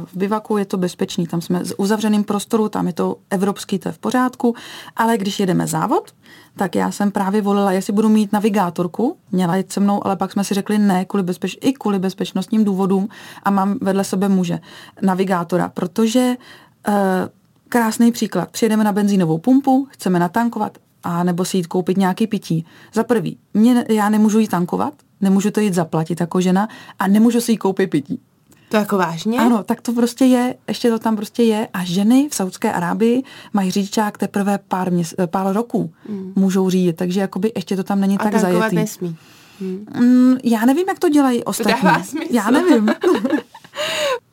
V 0.05 0.17
bivaku 0.17 0.57
je 0.57 0.65
to 0.65 0.77
bezpečný, 0.77 1.27
tam 1.27 1.41
jsme 1.41 1.65
s 1.65 1.75
uzavřeným 1.79 2.25
prostoru, 2.25 2.69
tam 2.69 2.87
je 2.87 2.93
to 2.93 3.17
evropský, 3.31 3.79
to 3.79 3.89
je 3.89 3.93
v 3.93 3.99
pořádku, 3.99 4.55
ale 4.97 5.19
když 5.19 5.41
jedeme 5.41 5.67
závod, 5.67 6.15
tak 6.57 6.75
já 6.75 6.91
jsem 6.91 7.11
právě 7.11 7.43
volila, 7.43 7.73
jestli 7.73 7.93
budu 7.93 8.09
mít 8.09 8.33
navigátorku, 8.33 9.17
měla 9.33 9.57
jít 9.57 9.73
se 9.73 9.81
mnou, 9.81 10.07
ale 10.07 10.17
pak 10.17 10.33
jsme 10.33 10.45
si 10.45 10.55
řekli 10.55 10.79
ne, 10.79 11.05
kvůli 11.05 11.25
bezpeč- 11.25 11.59
i 11.61 11.73
kvůli 11.73 11.99
bezpečnostním 11.99 12.65
důvodům 12.65 13.09
a 13.43 13.51
mám 13.51 13.79
vedle 13.81 14.05
sebe 14.05 14.29
muže, 14.29 14.61
navigátora, 15.03 15.69
protože 15.69 16.37
uh, 16.89 16.95
krásný 17.69 18.13
příklad, 18.13 18.51
přijedeme 18.51 18.85
na 18.85 18.93
benzínovou 18.93 19.39
pumpu, 19.39 19.89
chceme 19.91 20.19
natankovat, 20.19 20.79
a 21.03 21.25
nebo 21.25 21.45
si 21.45 21.57
jít 21.57 21.67
koupit 21.67 21.97
nějaký 21.97 22.27
pití. 22.27 22.67
Za 22.95 23.05
prvý, 23.05 23.39
mě, 23.55 23.85
já 23.89 24.09
nemůžu 24.09 24.39
jít 24.39 24.51
tankovat, 24.51 24.95
nemůžu 25.21 25.51
to 25.51 25.61
jít 25.61 25.75
zaplatit 25.75 26.21
jako 26.21 26.41
žena 26.41 26.69
a 26.99 27.09
nemůžu 27.09 27.41
si 27.41 27.53
jí 27.53 27.57
koupit 27.57 27.91
pití. 27.91 28.21
To 28.69 28.77
jako 28.77 28.99
vážně? 28.99 29.39
Ano, 29.39 29.63
tak 29.63 29.81
to 29.81 29.93
prostě 29.93 30.25
je, 30.25 30.55
ještě 30.69 30.91
to 30.91 30.99
tam 30.99 31.17
prostě 31.17 31.43
je. 31.43 31.69
A 31.73 31.85
ženy 31.85 32.29
v 32.31 32.35
Saudské 32.35 32.73
Arábii 32.73 33.23
mají 33.53 33.71
řidičák 33.71 34.19
teprve 34.19 34.59
pár, 34.69 34.93
měs, 34.93 35.15
pár 35.27 35.55
roků 35.57 35.93
mm. 36.09 36.33
můžou 36.37 36.71
řídit, 36.71 36.97
takže 36.97 37.21
jakoby 37.21 37.53
ještě 37.57 37.77
to 37.77 37.85
tam 37.85 38.01
není 38.01 38.19
a 38.19 38.23
tak 38.23 38.41
zajetý. 38.41 38.77
nesmí. 38.77 39.17
Hmm. 39.61 39.87
Mm, 39.99 40.37
já 40.45 40.65
nevím, 40.65 40.89
jak 40.89 40.99
to 40.99 41.09
dělají 41.09 41.45
ostatní. 41.45 41.81
To 41.81 41.87
dává 41.87 42.03
smysl. 42.03 42.35
Já 42.35 42.51
nevím. 42.51 42.91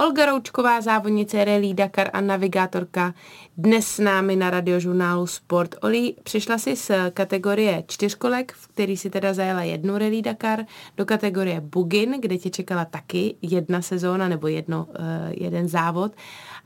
Olga 0.00 0.26
Roučková, 0.26 0.80
závodnice 0.80 1.44
Rally 1.44 1.74
Dakar 1.74 2.10
a 2.12 2.20
navigátorka, 2.20 3.14
dnes 3.56 3.86
s 3.86 3.98
námi 3.98 4.36
na 4.36 4.50
radiožurnálu 4.50 5.26
Sport. 5.26 5.74
Oli, 5.82 6.14
přišla 6.22 6.58
si 6.58 6.76
z 6.76 6.90
kategorie 7.10 7.84
čtyřkolek, 7.86 8.52
v 8.52 8.68
který 8.68 8.96
si 8.96 9.10
teda 9.10 9.34
zajela 9.34 9.62
jednu 9.62 9.98
Rally 9.98 10.22
Dakar, 10.22 10.64
do 10.96 11.06
kategorie 11.06 11.60
Bugin, 11.60 12.16
kde 12.20 12.38
tě 12.38 12.50
čekala 12.50 12.84
taky 12.84 13.34
jedna 13.42 13.82
sezóna 13.82 14.28
nebo 14.28 14.48
jedno, 14.48 14.86
uh, 14.88 14.94
jeden 15.30 15.68
závod. 15.68 16.12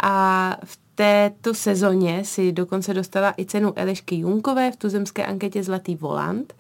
A 0.02 0.56
v 0.64 0.78
této 0.94 1.54
sezóně 1.54 2.24
si 2.24 2.52
dokonce 2.52 2.94
dostala 2.94 3.34
i 3.38 3.44
cenu 3.44 3.72
Elišky 3.76 4.16
Junkové 4.16 4.72
v 4.72 4.76
tuzemské 4.76 5.26
anketě 5.26 5.62
Zlatý 5.62 5.96
volant. 5.96 6.54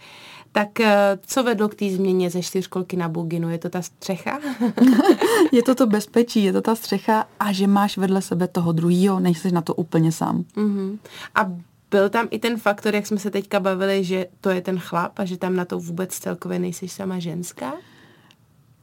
Tak 0.54 0.80
eh, 0.80 1.18
co 1.26 1.42
vedlo 1.42 1.68
k 1.68 1.74
té 1.74 1.90
změně 1.90 2.30
ze 2.30 2.42
čtyřkolky 2.42 2.96
na 2.96 3.08
buginu? 3.08 3.50
Je 3.50 3.58
to 3.58 3.68
ta 3.68 3.82
střecha? 3.82 4.40
je 5.52 5.62
to 5.62 5.74
to 5.74 5.86
bezpečí, 5.86 6.44
je 6.44 6.52
to 6.52 6.60
ta 6.60 6.74
střecha 6.74 7.26
a 7.40 7.52
že 7.52 7.66
máš 7.66 7.96
vedle 7.96 8.22
sebe 8.22 8.48
toho 8.48 8.72
druhýho, 8.72 9.20
nejsi 9.20 9.52
na 9.52 9.60
to 9.60 9.74
úplně 9.74 10.12
sám. 10.12 10.44
Uh-huh. 10.56 10.98
A 11.34 11.50
byl 11.90 12.08
tam 12.08 12.28
i 12.30 12.38
ten 12.38 12.58
faktor, 12.58 12.94
jak 12.94 13.06
jsme 13.06 13.18
se 13.18 13.30
teďka 13.30 13.60
bavili, 13.60 14.04
že 14.04 14.26
to 14.40 14.50
je 14.50 14.60
ten 14.60 14.78
chlap 14.78 15.12
a 15.16 15.24
že 15.24 15.36
tam 15.36 15.56
na 15.56 15.64
to 15.64 15.78
vůbec 15.78 16.18
celkově 16.18 16.58
nejsi 16.58 16.88
sama 16.88 17.18
ženská? 17.18 17.72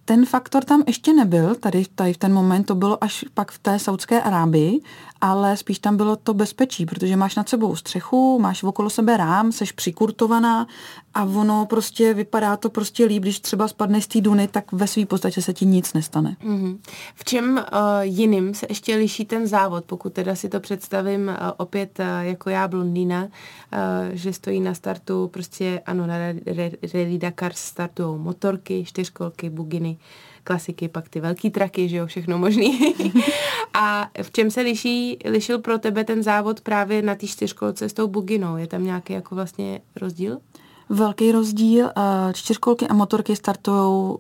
Ten 0.06 0.26
faktor 0.26 0.64
tam 0.64 0.84
ještě 0.88 1.14
nebyl, 1.14 1.56
tady, 1.56 1.86
tady 1.96 2.14
v 2.14 2.18
ten 2.18 2.34
moment 2.34 2.64
to 2.64 2.76
bylo 2.76 3.04
až 3.04 3.26
pak 3.34 3.52
v 3.52 3.60
té 3.60 3.80
Saudské 3.80 4.22
Arábii, 4.22 4.82
ale 5.22 5.58
spíš 5.58 5.80
tam 5.80 5.98
bylo 5.98 6.16
to 6.16 6.34
bezpečí, 6.34 6.86
protože 6.86 7.16
máš 7.16 7.36
nad 7.36 7.50
sebou 7.50 7.76
střechu, 7.76 8.40
máš 8.40 8.64
okolo 8.64 8.90
sebe 8.90 9.18
rám, 9.18 9.52
seš 9.52 9.72
přikurtovaná 9.72 10.68
a 11.14 11.24
ono 11.24 11.66
prostě 11.66 12.14
vypadá 12.14 12.58
to 12.58 12.70
prostě 12.70 13.06
líp, 13.06 13.24
když 13.24 13.40
třeba 13.40 13.68
spadne 13.68 14.02
z 14.02 14.08
té 14.08 14.22
duny, 14.22 14.48
tak 14.48 14.72
ve 14.72 14.88
své 14.88 15.06
podstatě 15.06 15.42
se 15.42 15.54
ti 15.54 15.66
nic 15.66 15.94
nestane. 15.94 16.36
Mm-hmm. 16.44 16.78
V 17.16 17.24
čem 17.24 17.54
uh, 17.54 17.64
jiným 18.02 18.54
se 18.54 18.66
ještě 18.70 18.96
liší 18.96 19.26
ten 19.26 19.48
závod, 19.48 19.86
pokud 19.86 20.14
teda 20.14 20.36
si 20.36 20.50
to 20.50 20.60
představím 20.60 21.28
uh, 21.28 21.36
opět 21.58 22.00
uh, 22.00 22.06
jako 22.28 22.50
já 22.50 22.68
blondýna, 22.68 23.24
uh, 23.24 23.30
že 24.12 24.34
stojí 24.34 24.60
na 24.60 24.74
startu 24.74 25.28
prostě, 25.28 25.82
ano, 25.86 26.08
na 26.08 26.16
Rally 26.94 27.18
Dakar 27.18 27.52
startují 27.56 28.20
motorky, 28.20 28.86
čtyřkolky, 28.86 29.50
buginy, 29.50 29.91
klasiky, 30.44 30.88
pak 30.88 31.10
ty 31.10 31.20
velký 31.20 31.50
traky, 31.50 31.90
že 31.90 31.98
jo, 31.98 32.06
všechno 32.06 32.38
možný. 32.38 32.96
a 33.74 34.10
v 34.22 34.32
čem 34.32 34.52
se 34.52 34.62
liší, 34.62 35.18
lišil 35.26 35.60
pro 35.60 35.78
tebe 35.78 36.04
ten 36.04 36.24
závod 36.24 36.62
právě 36.62 37.02
na 37.02 37.16
té 37.16 37.28
čtyřkolce 37.28 37.90
s 37.90 37.94
tou 37.94 38.08
buginou? 38.08 38.58
Je 38.58 38.68
tam 38.68 38.84
nějaký 38.84 39.14
jako 39.14 39.36
vlastně 39.36 39.82
rozdíl? 39.96 40.38
Velký 40.90 41.32
rozdíl. 41.32 41.88
Eh, 41.88 42.34
čtyřkolky 42.34 42.88
a 42.88 42.94
motorky 42.94 43.36
startují 43.36 44.18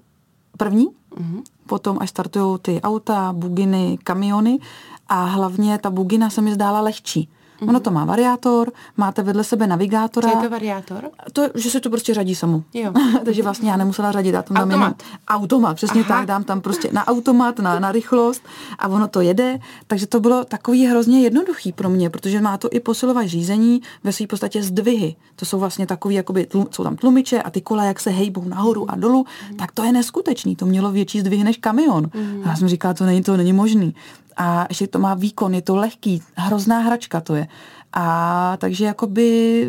první, 0.58 0.88
mm-hmm. 0.88 1.42
potom 1.68 1.98
až 2.02 2.10
startují 2.10 2.60
ty 2.62 2.82
auta, 2.82 3.34
buginy, 3.34 3.98
kamiony 4.04 4.60
a 5.08 5.26
hlavně 5.26 5.78
ta 5.78 5.90
bugina 5.90 6.30
se 6.30 6.42
mi 6.42 6.54
zdála 6.54 6.82
lehčí. 6.82 7.30
Mm-hmm. 7.62 7.70
Ono 7.70 7.80
to 7.80 7.92
má 7.92 8.06
variátor, 8.06 8.72
máte 8.98 9.24
vedle 9.24 9.44
sebe 9.44 9.68
navigátora. 9.68 10.30
Co 10.30 10.38
je 10.38 10.44
to 10.44 10.50
variátor? 10.50 11.10
To, 11.34 11.50
že 11.56 11.70
se 11.70 11.80
to 11.80 11.90
prostě 11.90 12.14
řadí 12.14 12.36
samo. 12.36 12.64
Jo. 12.74 12.94
Takže 13.26 13.44
vlastně 13.44 13.70
já 13.70 13.78
nemusela 13.78 14.12
řadit. 14.12 14.34
Já 14.34 14.42
tam 14.42 14.58
automat. 14.58 14.70
Dám 14.70 14.82
jenom, 14.82 14.94
automat, 15.28 15.74
přesně 15.74 16.02
Aha. 16.02 16.18
tak, 16.18 16.26
dám 16.26 16.44
tam 16.44 16.62
prostě 16.62 16.90
na 16.92 17.08
automat, 17.08 17.60
na, 17.60 17.80
na 17.80 17.92
rychlost 17.92 18.42
a 18.80 18.88
ono 18.88 19.08
to 19.08 19.22
jede. 19.22 19.60
Takže 19.88 20.08
to 20.08 20.20
bylo 20.20 20.46
takový 20.46 20.86
hrozně 20.86 21.22
jednoduchý 21.22 21.72
pro 21.72 21.90
mě, 21.90 22.10
protože 22.10 22.42
má 22.42 22.58
to 22.58 22.70
i 22.72 22.80
posilovat 22.80 23.28
řízení 23.28 23.82
ve 24.04 24.14
své 24.14 24.28
podstatě 24.28 24.64
zdvihy. 24.64 25.16
To 25.36 25.46
jsou 25.46 25.60
vlastně 25.60 25.88
takový, 25.88 26.16
jakoby, 26.16 26.46
tlum, 26.46 26.68
jsou 26.72 26.84
tam 26.84 26.96
tlumiče 26.96 27.42
a 27.42 27.50
ty 27.50 27.62
kola, 27.62 27.84
jak 27.84 28.00
se 28.00 28.10
hejbou 28.10 28.44
nahoru 28.44 28.92
a 28.92 28.96
dolů, 28.96 29.26
mm. 29.52 29.58
tak 29.58 29.72
to 29.72 29.84
je 29.84 29.92
neskutečný. 29.92 30.56
To 30.56 30.66
mělo 30.66 30.92
větší 30.92 31.20
zdvihy 31.20 31.44
než 31.44 31.58
kamion. 31.58 32.10
Mm. 32.14 32.42
Já 32.46 32.56
jsem 32.56 32.68
říkala, 32.68 32.94
to 32.94 33.06
není, 33.06 33.24
to 33.24 33.38
není 33.38 33.54
možný 33.54 33.96
a 34.38 34.66
ještě 34.70 34.88
to 34.88 35.00
má 35.00 35.14
výkon, 35.14 35.54
je 35.54 35.62
to 35.62 35.76
lehký, 35.76 36.24
hrozná 36.36 36.80
hračka 36.80 37.22
to 37.22 37.36
je. 37.36 37.48
A 37.94 38.58
takže 38.58 38.86
jakoby 38.86 39.68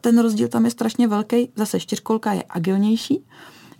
ten 0.00 0.18
rozdíl 0.18 0.48
tam 0.48 0.64
je 0.64 0.70
strašně 0.70 1.08
velký. 1.08 1.50
Zase 1.56 1.80
čtyřkolka 1.80 2.32
je 2.32 2.44
agilnější. 2.50 3.24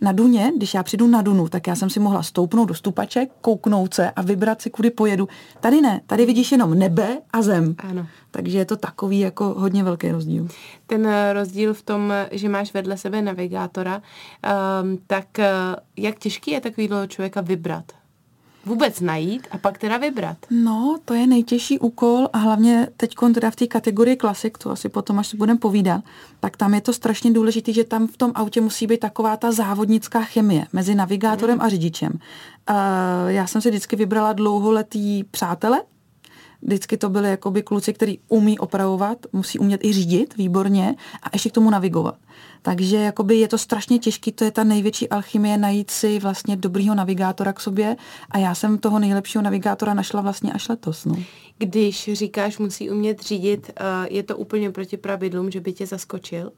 Na 0.01 0.11
Duně, 0.11 0.51
když 0.57 0.73
já 0.73 0.83
přijdu 0.83 1.07
na 1.07 1.21
Dunu, 1.21 1.47
tak 1.47 1.67
já 1.67 1.75
jsem 1.75 1.89
si 1.89 1.99
mohla 1.99 2.23
stoupnout 2.23 2.65
do 2.65 2.73
stupaček, 2.73 3.31
kouknout 3.41 3.93
se 3.93 4.11
a 4.11 4.21
vybrat 4.21 4.61
si, 4.61 4.69
kudy 4.69 4.89
pojedu. 4.89 5.27
Tady 5.59 5.81
ne, 5.81 6.01
tady 6.07 6.25
vidíš 6.25 6.51
jenom 6.51 6.79
nebe 6.79 7.17
a 7.33 7.41
zem. 7.41 7.75
Ano. 7.77 8.07
Takže 8.31 8.57
je 8.57 8.65
to 8.65 8.77
takový 8.77 9.19
jako 9.19 9.45
hodně 9.45 9.83
velký 9.83 10.11
rozdíl. 10.11 10.47
Ten 10.87 11.07
eh, 11.07 11.33
rozdíl 11.33 11.73
v 11.73 11.81
tom, 11.81 12.13
že 12.31 12.49
máš 12.49 12.73
vedle 12.73 12.97
sebe 12.97 13.21
navigátora, 13.21 14.01
um, 14.81 14.97
tak 15.07 15.25
uh, 15.39 15.45
jak 15.97 16.19
těžký 16.19 16.51
je 16.51 16.61
takovýhle 16.61 17.07
člověka 17.07 17.41
vybrat? 17.41 17.98
Vůbec 18.69 18.99
najít 18.99 19.47
a 19.51 19.57
pak 19.57 19.77
teda 19.77 19.97
vybrat? 19.97 20.37
No, 20.49 20.97
to 21.05 21.13
je 21.13 21.27
nejtěžší 21.27 21.79
úkol 21.79 22.29
a 22.33 22.37
hlavně 22.37 22.87
teď 22.97 23.15
teda 23.33 23.51
v 23.51 23.55
té 23.55 23.67
kategorii 23.67 24.15
klasik, 24.15 24.57
to 24.57 24.71
asi 24.71 24.89
potom, 24.89 25.19
až 25.19 25.27
si 25.27 25.37
budeme 25.37 25.59
povídat, 25.59 26.01
tak 26.39 26.57
tam 26.57 26.73
je 26.73 26.81
to 26.81 26.93
strašně 26.93 27.31
důležité, 27.31 27.73
že 27.73 27.83
tam 27.83 28.07
v 28.07 28.17
tom 28.17 28.31
autě 28.35 28.61
musí 28.61 28.87
být 28.87 28.99
taková 28.99 29.37
ta 29.37 29.51
závodnická 29.51 30.21
chemie 30.21 30.65
mezi 30.73 30.95
navigátorem 30.95 31.55
mm. 31.55 31.61
a 31.61 31.69
řidičem. 31.69 32.11
Uh, 32.11 32.75
já 33.27 33.47
jsem 33.47 33.61
si 33.61 33.69
vždycky 33.69 33.95
vybrala 33.95 34.33
dlouholetý 34.33 35.23
přátele, 35.23 35.81
vždycky 36.61 36.97
to 36.97 37.09
byly 37.09 37.29
jakoby 37.29 37.63
kluci, 37.63 37.93
který 37.93 38.19
umí 38.27 38.59
opravovat, 38.59 39.17
musí 39.33 39.59
umět 39.59 39.85
i 39.85 39.93
řídit 39.93 40.37
výborně 40.37 40.95
a 41.23 41.27
ještě 41.33 41.49
k 41.49 41.53
tomu 41.53 41.69
navigovat. 41.69 42.15
Takže 42.61 42.97
jakoby 42.97 43.35
je 43.35 43.47
to 43.47 43.57
strašně 43.57 43.99
těžké, 43.99 44.31
to 44.31 44.43
je 44.43 44.51
ta 44.51 44.63
největší 44.63 45.09
alchymie 45.09 45.57
najít 45.57 45.91
si 45.91 46.19
vlastně 46.19 46.55
dobrýho 46.55 46.95
navigátora 46.95 47.53
k 47.53 47.59
sobě 47.59 47.95
a 48.31 48.37
já 48.37 48.55
jsem 48.55 48.77
toho 48.77 48.99
nejlepšího 48.99 49.41
navigátora 49.41 49.93
našla 49.93 50.21
vlastně 50.21 50.53
až 50.53 50.69
letos. 50.69 51.05
No. 51.05 51.15
Když 51.57 52.09
říkáš, 52.13 52.57
musí 52.57 52.89
umět 52.89 53.21
řídit, 53.21 53.71
eh, 53.75 53.83
je 54.09 54.23
to 54.23 54.37
úplně 54.37 54.71
proti 54.71 54.97
pravidlům, 54.97 55.51
že 55.51 55.59
by 55.59 55.73
tě 55.73 55.85
zaskočil? 55.85 56.51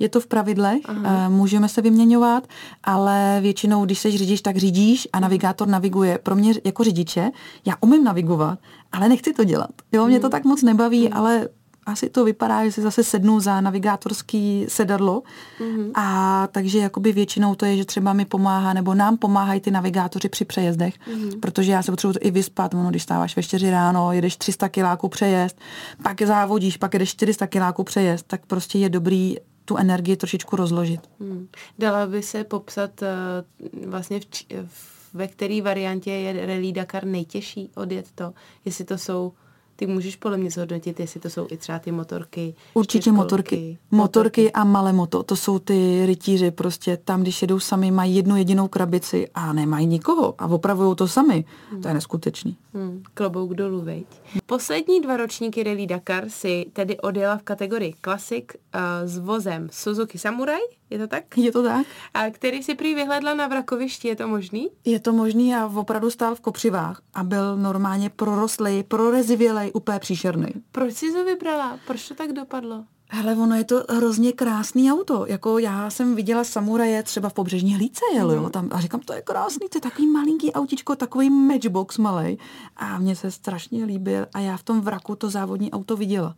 je 0.00 0.08
to 0.08 0.20
v 0.20 0.26
pravidlech, 0.26 0.80
Aha. 0.84 1.26
Eh, 1.26 1.28
můžeme 1.28 1.68
se 1.68 1.82
vyměňovat, 1.82 2.48
ale 2.84 3.38
většinou, 3.40 3.84
když 3.84 3.98
se 3.98 4.10
řídíš, 4.10 4.40
tak 4.42 4.56
řídíš 4.56 5.08
a 5.12 5.20
navigátor 5.20 5.68
naviguje. 5.68 6.18
Pro 6.22 6.36
mě 6.36 6.54
jako 6.64 6.84
řidiče, 6.84 7.30
já 7.64 7.74
umím 7.80 8.04
navigovat, 8.04 8.58
ale 8.92 9.08
nechci 9.08 9.32
to 9.32 9.44
dělat. 9.44 9.70
Jo, 9.92 10.06
mě 10.06 10.20
to 10.20 10.26
hmm. 10.26 10.30
tak 10.30 10.44
moc 10.44 10.62
nebaví, 10.62 11.06
hmm. 11.06 11.16
ale 11.16 11.48
asi 11.86 12.10
to 12.10 12.24
vypadá, 12.24 12.64
že 12.64 12.72
si 12.72 12.82
zase 12.82 13.04
sednu 13.04 13.40
za 13.40 13.60
navigátorský 13.60 14.66
sedadlo 14.68 15.22
mm-hmm. 15.60 15.90
a 15.94 16.46
takže 16.52 16.78
jakoby 16.78 17.12
většinou 17.12 17.54
to 17.54 17.66
je, 17.66 17.76
že 17.76 17.84
třeba 17.84 18.12
mi 18.12 18.24
pomáhá 18.24 18.72
nebo 18.72 18.94
nám 18.94 19.16
pomáhají 19.16 19.60
ty 19.60 19.70
navigátoři 19.70 20.28
při 20.28 20.44
přejezdech, 20.44 20.94
mm-hmm. 20.94 21.40
protože 21.40 21.72
já 21.72 21.82
se 21.82 21.92
potřebuji 21.92 22.12
to 22.12 22.18
i 22.22 22.30
vyspat, 22.30 22.74
ono, 22.74 22.90
když 22.90 23.02
stáváš 23.02 23.36
ve 23.36 23.42
4 23.42 23.70
ráno, 23.70 24.12
jedeš 24.12 24.36
300 24.36 24.68
kiláků 24.68 25.08
přejezd, 25.08 25.58
pak 26.02 26.22
závodíš, 26.22 26.76
pak 26.76 26.92
jedeš 26.92 27.10
400 27.10 27.46
kiláků 27.46 27.84
přejezd, 27.84 28.26
tak 28.26 28.46
prostě 28.46 28.78
je 28.78 28.88
dobrý 28.88 29.36
tu 29.64 29.76
energii 29.76 30.16
trošičku 30.16 30.56
rozložit. 30.56 31.00
Hmm. 31.20 31.48
Dala 31.78 32.06
by 32.06 32.22
se 32.22 32.44
popsat 32.44 32.90
uh, 33.02 33.90
vlastně 33.90 34.20
v, 34.20 34.24
v, 34.66 34.99
ve 35.14 35.28
které 35.28 35.62
variantě 35.62 36.10
je 36.10 36.46
Rally 36.46 36.72
Dakar 36.72 37.04
nejtěžší 37.04 37.70
odjet 37.76 38.12
to, 38.14 38.34
jestli 38.64 38.84
to 38.84 38.98
jsou 38.98 39.32
ty 39.80 39.86
můžeš 39.86 40.16
podle 40.16 40.38
mě 40.38 40.50
zhodnotit, 40.50 41.00
jestli 41.00 41.20
to 41.20 41.30
jsou 41.30 41.46
i 41.50 41.56
třeba 41.56 41.78
ty 41.78 41.92
motorky. 41.92 42.54
Určitě 42.74 43.12
motorky. 43.12 43.56
motorky. 43.56 43.78
Motorky 43.90 44.52
a 44.52 44.64
malé 44.64 44.92
moto, 44.92 45.22
to 45.22 45.36
jsou 45.36 45.58
ty 45.58 46.06
rytíři 46.06 46.50
prostě 46.50 46.96
tam, 46.96 47.22
když 47.22 47.42
jedou 47.42 47.58
sami, 47.58 47.90
mají 47.90 48.16
jednu 48.16 48.36
jedinou 48.36 48.68
krabici 48.68 49.28
a 49.34 49.52
nemají 49.52 49.86
nikoho 49.86 50.34
a 50.38 50.46
opravují 50.46 50.96
to 50.96 51.08
sami. 51.08 51.44
Hmm. 51.70 51.82
To 51.82 51.88
je 51.88 51.94
neskutečný. 51.94 52.56
Hmm. 52.74 53.02
Klobouk 53.14 53.54
dolů, 53.54 53.80
veď. 53.80 54.06
Poslední 54.46 55.00
dva 55.00 55.16
ročníky 55.16 55.62
Rally 55.62 55.86
Dakar 55.86 56.28
si 56.28 56.66
tedy 56.72 56.98
odjela 56.98 57.36
v 57.36 57.42
kategorii 57.42 57.94
Classic 58.04 58.44
uh, 58.44 58.80
s 59.04 59.18
vozem 59.18 59.68
Suzuki 59.72 60.18
Samurai, 60.18 60.60
je 60.90 60.98
to 60.98 61.06
tak? 61.06 61.38
Je 61.38 61.52
to 61.52 61.62
tak. 61.62 61.86
A 62.14 62.30
který 62.30 62.62
si 62.62 62.74
prý 62.74 62.94
vyhledla 62.94 63.34
na 63.34 63.46
vrakovišti, 63.46 64.08
je 64.08 64.16
to 64.16 64.28
možný? 64.28 64.68
Je 64.84 65.00
to 65.00 65.12
možný 65.12 65.54
a 65.54 65.66
opravdu 65.66 66.10
stál 66.10 66.34
v 66.34 66.40
kopřivách 66.40 67.02
a 67.14 67.24
byl 67.24 67.56
normálně 67.56 68.10
prorostlý, 68.10 68.82
prorezivělej, 68.82 69.69
úplně 69.72 69.98
příšerný. 69.98 70.48
Proč 70.72 70.94
jsi 70.94 71.12
to 71.12 71.24
vybrala? 71.24 71.78
Proč 71.86 72.08
to 72.08 72.14
tak 72.14 72.32
dopadlo? 72.32 72.84
Hele, 73.12 73.32
ono 73.36 73.56
je 73.56 73.64
to 73.64 73.84
hrozně 73.88 74.32
krásný 74.32 74.92
auto. 74.92 75.26
Jako 75.28 75.58
já 75.58 75.90
jsem 75.90 76.14
viděla 76.14 76.44
samuraje 76.44 77.02
třeba 77.02 77.28
v 77.28 77.32
pobřežní 77.34 77.74
hlíce, 77.74 78.00
jel, 78.14 78.30
jo, 78.32 78.42
mhm. 78.42 78.50
tam, 78.50 78.68
a 78.72 78.80
říkám, 78.80 79.00
to 79.00 79.12
je 79.12 79.22
krásný, 79.22 79.68
to 79.68 79.76
je 79.76 79.80
takový 79.80 80.06
malinký 80.06 80.52
autičko, 80.52 80.96
takový 80.96 81.30
matchbox 81.30 81.98
malej. 81.98 82.36
A 82.76 82.98
mně 82.98 83.16
se 83.16 83.30
strašně 83.30 83.84
líbil 83.84 84.26
a 84.34 84.40
já 84.40 84.56
v 84.56 84.62
tom 84.62 84.80
vraku 84.80 85.16
to 85.16 85.30
závodní 85.30 85.72
auto 85.72 85.96
viděla. 85.96 86.36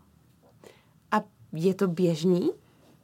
A 1.11 1.23
je 1.53 1.75
to 1.75 1.89
běžný? 1.89 2.51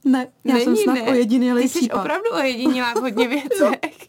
Ne, 0.04 0.28
já 0.44 0.54
Není, 0.54 0.64
jsem 0.64 0.76
snad 0.76 0.94
ne. 0.94 1.02
ojedinělý 1.02 1.62
Ty 1.62 1.68
jsi 1.68 1.78
případ. 1.78 2.00
opravdu 2.00 2.30
ojedinělá 2.34 2.92
v 2.92 3.00
hodně 3.00 3.28
věcech. 3.38 4.08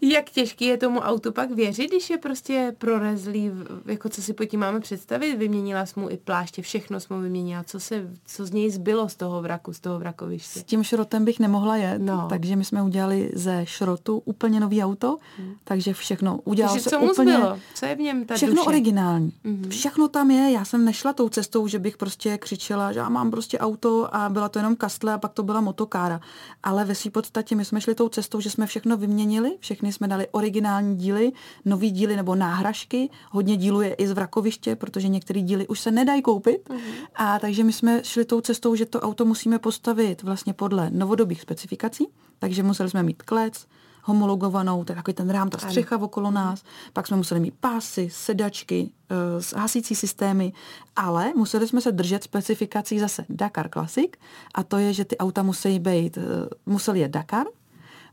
Jak 0.00 0.30
těžký 0.30 0.64
je 0.64 0.76
tomu 0.76 1.00
autu 1.00 1.32
pak 1.32 1.50
věřit, 1.50 1.86
když 1.86 2.10
je 2.10 2.18
prostě 2.18 2.74
prorezlý, 2.78 3.50
jako 3.86 4.08
co 4.08 4.22
si 4.22 4.32
po 4.32 4.44
tím 4.44 4.60
máme 4.60 4.80
představit? 4.80 5.36
Vyměnila 5.36 5.86
jsi 5.86 6.00
mu 6.00 6.10
i 6.10 6.16
pláště, 6.16 6.62
všechno 6.62 7.00
jsme 7.00 7.20
vyměnila. 7.20 7.64
Co, 7.64 7.80
se, 7.80 8.10
co 8.26 8.46
z 8.46 8.50
něj 8.50 8.70
zbylo 8.70 9.08
z 9.08 9.16
toho 9.16 9.42
vraku, 9.42 9.72
z 9.72 9.80
toho 9.80 9.98
vrakoviště? 9.98 10.60
S 10.60 10.64
tím 10.64 10.82
šrotem 10.82 11.24
bych 11.24 11.40
nemohla 11.40 11.76
jet, 11.76 12.02
no. 12.02 12.26
takže 12.30 12.56
my 12.56 12.64
jsme 12.64 12.82
udělali 12.82 13.30
ze 13.34 13.66
šrotu 13.66 14.22
úplně 14.24 14.60
nový 14.60 14.82
auto, 14.82 15.16
hmm. 15.38 15.54
takže 15.64 15.92
všechno 15.92 16.40
udělalo 16.44 16.74
takže 16.74 16.84
se 16.84 16.90
co 16.90 16.98
mu 16.98 17.12
úplně... 17.12 17.32
Zbylo? 17.32 17.58
Co 17.74 17.86
je 17.86 17.94
v 17.94 17.98
něm 17.98 18.24
ta 18.24 18.34
Všechno 18.34 18.54
duše? 18.54 18.68
originální. 18.68 19.32
Hmm. 19.44 19.68
Všechno 19.68 20.08
tam 20.08 20.30
je, 20.30 20.50
já 20.50 20.64
jsem 20.64 20.84
nešla 20.84 21.12
tou 21.12 21.28
cestou, 21.28 21.68
že 21.68 21.78
bych 21.78 21.96
prostě 21.96 22.38
křičela, 22.38 22.92
že 22.92 22.98
já 22.98 23.08
mám 23.08 23.30
prostě 23.30 23.58
auto 23.58 24.14
a 24.14 24.28
byla 24.28 24.48
to 24.48 24.58
jenom 24.58 24.76
kastle 24.76 25.12
a 25.12 25.18
pak 25.18 25.32
to 25.32 25.42
byla 25.42 25.60
motokára. 25.60 26.20
Ale 26.62 26.84
ve 26.84 26.94
své 26.94 27.10
podstatě 27.10 27.54
my 27.54 27.64
jsme 27.64 27.80
šli 27.80 27.94
tou 27.94 28.08
cestou, 28.08 28.40
že 28.40 28.50
jsme 28.50 28.66
všechno 28.66 28.96
vyměnili, 28.96 29.56
všechny 29.76 29.92
jsme 29.92 30.08
dali 30.08 30.26
originální 30.30 30.96
díly, 30.96 31.32
nový 31.64 31.90
díly 31.90 32.16
nebo 32.16 32.34
náhražky. 32.34 33.10
Hodně 33.30 33.56
dílů 33.56 33.80
je 33.80 33.94
i 33.94 34.06
z 34.06 34.12
vrakoviště, 34.12 34.76
protože 34.76 35.08
některé 35.08 35.40
díly 35.40 35.66
už 35.68 35.80
se 35.80 35.90
nedají 35.90 36.22
koupit. 36.22 36.68
Mm-hmm. 36.68 37.06
A 37.14 37.38
takže 37.38 37.64
my 37.64 37.72
jsme 37.72 38.04
šli 38.04 38.24
tou 38.24 38.40
cestou, 38.40 38.74
že 38.74 38.86
to 38.86 39.00
auto 39.00 39.24
musíme 39.24 39.58
postavit 39.58 40.22
vlastně 40.22 40.52
podle 40.52 40.90
novodobých 40.90 41.40
specifikací. 41.40 42.08
Takže 42.38 42.62
museli 42.62 42.90
jsme 42.90 43.02
mít 43.02 43.22
klec, 43.22 43.66
homologovanou, 44.02 44.84
to 44.84 44.92
je 44.92 44.96
takový 44.96 45.14
ten 45.14 45.30
rám, 45.30 45.50
ta 45.50 45.58
střecha 45.58 45.96
okolo 45.96 46.30
nás. 46.30 46.62
Pak 46.92 47.06
jsme 47.06 47.16
museli 47.16 47.40
mít 47.40 47.54
pásy, 47.60 48.08
sedačky, 48.12 48.90
uh, 49.10 49.60
hasící 49.60 49.94
systémy, 49.94 50.52
ale 50.96 51.32
museli 51.36 51.68
jsme 51.68 51.80
se 51.80 51.92
držet 51.92 52.22
specifikací 52.22 52.98
zase 52.98 53.24
Dakar 53.28 53.68
Classic 53.68 54.10
a 54.54 54.62
to 54.62 54.78
je, 54.78 54.92
že 54.92 55.04
ty 55.04 55.18
auta 55.18 55.42
musí 55.42 55.78
být, 55.78 56.16
uh, 56.16 56.22
museli 56.66 57.00
je 57.00 57.08
Dakar, 57.08 57.46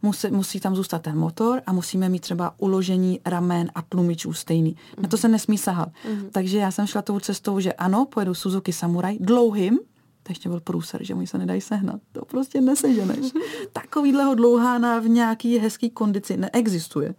musí, 0.03 0.27
musí 0.27 0.59
tam 0.59 0.75
zůstat 0.75 1.01
ten 1.01 1.17
motor 1.17 1.61
a 1.65 1.73
musíme 1.73 2.09
mít 2.09 2.19
třeba 2.19 2.53
uložení 2.57 3.19
ramen 3.25 3.71
a 3.75 3.81
tlumičů 3.81 4.33
stejný. 4.33 4.75
Mm. 4.97 5.03
Na 5.03 5.09
to 5.09 5.17
se 5.17 5.27
nesmí 5.27 5.57
sahat. 5.57 5.89
Mm. 6.09 6.29
Takže 6.31 6.57
já 6.57 6.71
jsem 6.71 6.87
šla 6.87 7.01
tou 7.01 7.19
cestou, 7.19 7.59
že 7.59 7.73
ano, 7.73 8.05
pojedu 8.05 8.33
Suzuki 8.33 8.73
Samurai 8.73 9.17
dlouhým, 9.19 9.79
to 10.23 10.31
ještě 10.31 10.49
byl 10.49 10.59
průser, 10.59 11.03
že 11.03 11.13
oni 11.13 11.27
se 11.27 11.37
nedají 11.37 11.61
sehnat. 11.61 12.01
To 12.11 12.25
prostě 12.25 12.61
neseženeš. 12.61 13.31
Takovýhleho 13.73 14.35
dlouhána 14.35 14.99
v 14.99 15.07
nějaký 15.07 15.57
hezký 15.57 15.89
kondici 15.89 16.37
neexistuje. 16.37 17.15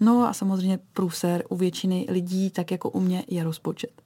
No 0.00 0.28
a 0.28 0.32
samozřejmě 0.32 0.78
průser 0.92 1.44
u 1.48 1.56
většiny 1.56 2.06
lidí, 2.08 2.50
tak 2.50 2.70
jako 2.70 2.90
u 2.90 3.00
mě, 3.00 3.24
je 3.28 3.44
rozpočet. 3.44 4.02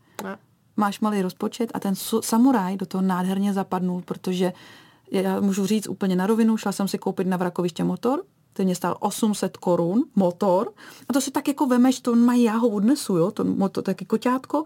Máš 0.77 1.01
malý 1.01 1.23
rozpočet 1.23 1.71
a 1.75 1.81
ten 1.81 1.95
samuraj 2.21 2.77
do 2.77 2.87
toho 2.87 3.03
nádherně 3.03 3.53
zapadnul, 3.53 4.03
protože 4.05 4.53
já 5.21 5.41
můžu 5.41 5.67
říct 5.67 5.89
úplně 5.89 6.17
na 6.17 6.27
rovinu, 6.27 6.57
šla 6.57 6.73
jsem 6.73 6.89
si 6.89 6.99
koupit 6.99 7.27
na 7.27 7.37
vrakoviště 7.37 7.85
motor, 7.85 8.23
ten 8.53 8.67
mě 8.67 8.75
stál 8.75 8.97
800 9.01 9.57
korun, 9.57 10.05
motor, 10.15 10.73
a 11.09 11.13
to 11.13 11.21
si 11.21 11.31
tak 11.31 11.49
jako 11.49 11.67
vemeš, 11.67 12.01
to 12.01 12.15
mají, 12.15 12.43
já 12.43 12.57
ho 12.57 12.69
odnesu, 12.69 13.17
jo, 13.17 13.31
to 13.31 13.45
motor, 13.45 13.85
taky 13.85 14.05
koťátko, 14.05 14.65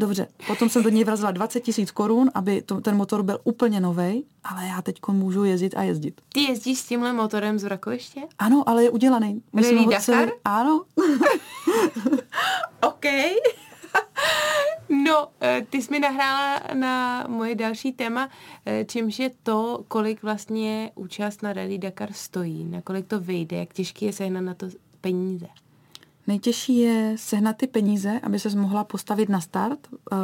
Dobře, 0.00 0.26
potom 0.46 0.68
jsem 0.68 0.82
do 0.82 0.88
něj 0.88 1.04
vrazila 1.04 1.30
20 1.30 1.60
tisíc 1.60 1.90
korun, 1.90 2.30
aby 2.34 2.62
to, 2.62 2.80
ten 2.80 2.96
motor 2.96 3.22
byl 3.22 3.38
úplně 3.44 3.80
nový, 3.80 4.24
ale 4.44 4.66
já 4.66 4.82
teď 4.82 4.96
můžu 5.08 5.44
jezdit 5.44 5.74
a 5.76 5.82
jezdit. 5.82 6.20
Ty 6.32 6.40
jezdíš 6.40 6.78
s 6.78 6.84
tímhle 6.84 7.12
motorem 7.12 7.58
z 7.58 7.64
vrakoviště? 7.64 8.20
Ano, 8.38 8.68
ale 8.68 8.84
je 8.84 8.90
udělaný. 8.90 9.42
Rally 9.54 9.86
Dakar? 9.86 10.00
Celý... 10.00 10.32
Ano. 10.44 10.84
OK. 12.82 13.04
No, 14.88 15.28
eh, 15.40 15.66
ty 15.70 15.82
jsi 15.82 15.90
mi 15.90 15.98
nahrála 15.98 16.60
na 16.74 17.26
moje 17.28 17.54
další 17.54 17.92
téma, 17.92 18.28
eh, 18.66 18.84
čímž 18.84 19.18
je 19.18 19.30
to, 19.42 19.84
kolik 19.88 20.22
vlastně 20.22 20.90
účast 20.94 21.42
na 21.42 21.52
Rally 21.52 21.78
Dakar 21.78 22.12
stojí, 22.12 22.64
na 22.64 22.82
kolik 22.82 23.06
to 23.06 23.20
vyjde, 23.20 23.56
jak 23.56 23.72
těžký 23.74 24.04
je 24.04 24.12
sehnat 24.12 24.44
na 24.44 24.54
to 24.54 24.66
peníze. 25.00 25.46
Nejtěžší 26.26 26.78
je 26.78 27.12
sehnat 27.16 27.56
ty 27.56 27.66
peníze, 27.66 28.20
aby 28.22 28.38
se 28.38 28.56
mohla 28.56 28.84
postavit 28.84 29.28
na 29.28 29.40
start. 29.40 29.88
Uh, 29.92 30.18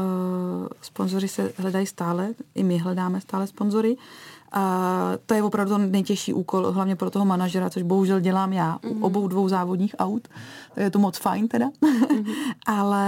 sponzory 0.83 1.29
se 1.29 1.53
hledají 1.57 1.87
stále, 1.87 2.35
i 2.55 2.63
my 2.63 2.79
hledáme 2.79 3.21
stále 3.21 3.47
sponzory. 3.47 3.97
A 4.57 5.13
to 5.27 5.35
je 5.35 5.43
opravdu 5.43 5.79
nejtěžší 5.79 6.35
úkol, 6.35 6.73
hlavně 6.73 6.97
pro 6.97 7.11
toho 7.11 7.25
manažera, 7.25 7.71
což 7.71 7.83
bohužel 7.83 8.21
dělám 8.21 8.53
já 8.53 8.77
u 8.77 8.95
mm-hmm. 8.95 9.05
obou 9.05 9.29
dvou 9.29 9.49
závodních 9.49 9.95
aut. 9.99 10.29
Je 10.77 10.91
to 10.91 10.99
moc 10.99 11.19
fajn 11.19 11.49
teda. 11.49 11.69
Mm-hmm. 11.69 12.35
Ale 12.67 13.07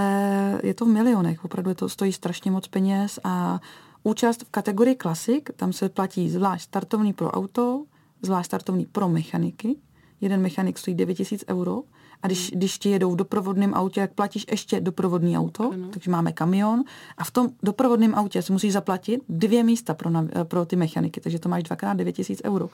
je 0.63 0.73
to 0.73 0.85
v 0.85 0.87
milionech, 0.87 1.45
opravdu 1.45 1.69
je 1.69 1.75
to 1.75 1.89
stojí 1.89 2.13
strašně 2.13 2.51
moc 2.51 2.67
peněz 2.67 3.19
a 3.23 3.59
účast 4.03 4.43
v 4.43 4.49
kategorii 4.51 4.95
klasik, 4.95 5.49
tam 5.55 5.73
se 5.73 5.89
platí 5.89 6.29
zvlášť 6.29 6.63
startovní 6.63 7.13
pro 7.13 7.31
auto, 7.31 7.83
zvlášť 8.21 8.45
startovní 8.45 8.85
pro 8.85 9.09
mechaniky. 9.09 9.75
Jeden 10.21 10.41
mechanik 10.41 10.77
stojí 10.77 10.95
9000 10.95 11.45
euro 11.47 11.81
a 12.23 12.27
když, 12.27 12.51
když 12.51 12.77
ti 12.77 12.89
jedou 12.89 13.11
v 13.11 13.15
doprovodném 13.15 13.73
autě, 13.73 13.99
jak 13.99 14.13
platíš 14.13 14.45
ještě 14.51 14.81
doprovodný 14.81 15.37
auto, 15.37 15.71
ano. 15.73 15.87
takže 15.93 16.11
máme 16.11 16.31
kamion 16.31 16.83
a 17.17 17.23
v 17.23 17.31
tom 17.31 17.49
doprovodném 17.63 18.15
autě 18.15 18.41
si 18.41 18.51
musíš 18.51 18.73
zaplatit 18.73 19.21
dvě 19.29 19.63
místa 19.63 19.93
pro, 19.93 20.09
pro 20.43 20.65
ty 20.65 20.75
mechaniky, 20.75 21.21
takže 21.21 21.39
to 21.39 21.49
máš 21.49 21.63
dvakrát 21.63 21.93
9 21.93 22.11
tisíc 22.11 22.41
euro. 22.45 22.69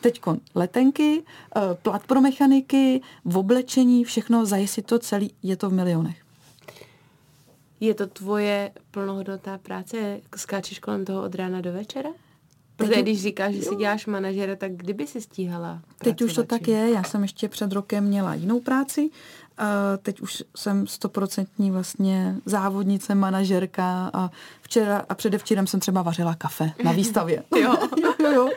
Teď 0.00 0.20
letenky, 0.54 1.22
eh, 1.56 1.60
plat 1.82 2.06
pro 2.06 2.20
mechaniky, 2.20 3.00
v 3.24 3.38
oblečení, 3.38 4.04
všechno, 4.04 4.46
zajistit 4.46 4.86
to 4.86 4.98
celý, 4.98 5.30
je 5.42 5.56
to 5.56 5.70
v 5.70 5.72
milionech. 5.72 6.16
Je 7.80 7.94
to 7.94 8.06
tvoje 8.06 8.70
plnohodnotná 8.90 9.58
práce? 9.58 10.20
Skáčeš 10.36 10.78
kolem 10.78 11.04
toho 11.04 11.22
od 11.22 11.34
rána 11.34 11.60
do 11.60 11.72
večera? 11.72 12.10
Protože 12.86 13.02
když 13.02 13.22
říkáš, 13.22 13.54
že 13.54 13.62
si 13.62 13.76
děláš 13.76 14.06
manažera, 14.06 14.56
tak 14.56 14.72
kdyby 14.72 15.06
si 15.06 15.20
stíhala 15.20 15.80
Teď 15.98 16.22
už 16.22 16.34
to 16.34 16.44
tak 16.44 16.68
je. 16.68 16.90
Já 16.90 17.02
jsem 17.02 17.22
ještě 17.22 17.48
před 17.48 17.72
rokem 17.72 18.04
měla 18.04 18.34
jinou 18.34 18.60
práci. 18.60 19.10
Teď 20.02 20.20
už 20.20 20.42
jsem 20.56 20.86
stoprocentní 20.86 21.70
vlastně 21.70 22.36
závodnice, 22.44 23.14
manažerka 23.14 24.10
a 24.12 24.30
včera 24.70 25.04
a 25.08 25.14
předevčírem 25.14 25.66
jsem 25.66 25.80
třeba 25.80 26.02
vařila 26.02 26.34
kafe 26.34 26.72
na 26.84 26.92
výstavě. 26.92 27.42
jo. 27.56 27.74
jo, 28.22 28.32
jo 28.32 28.48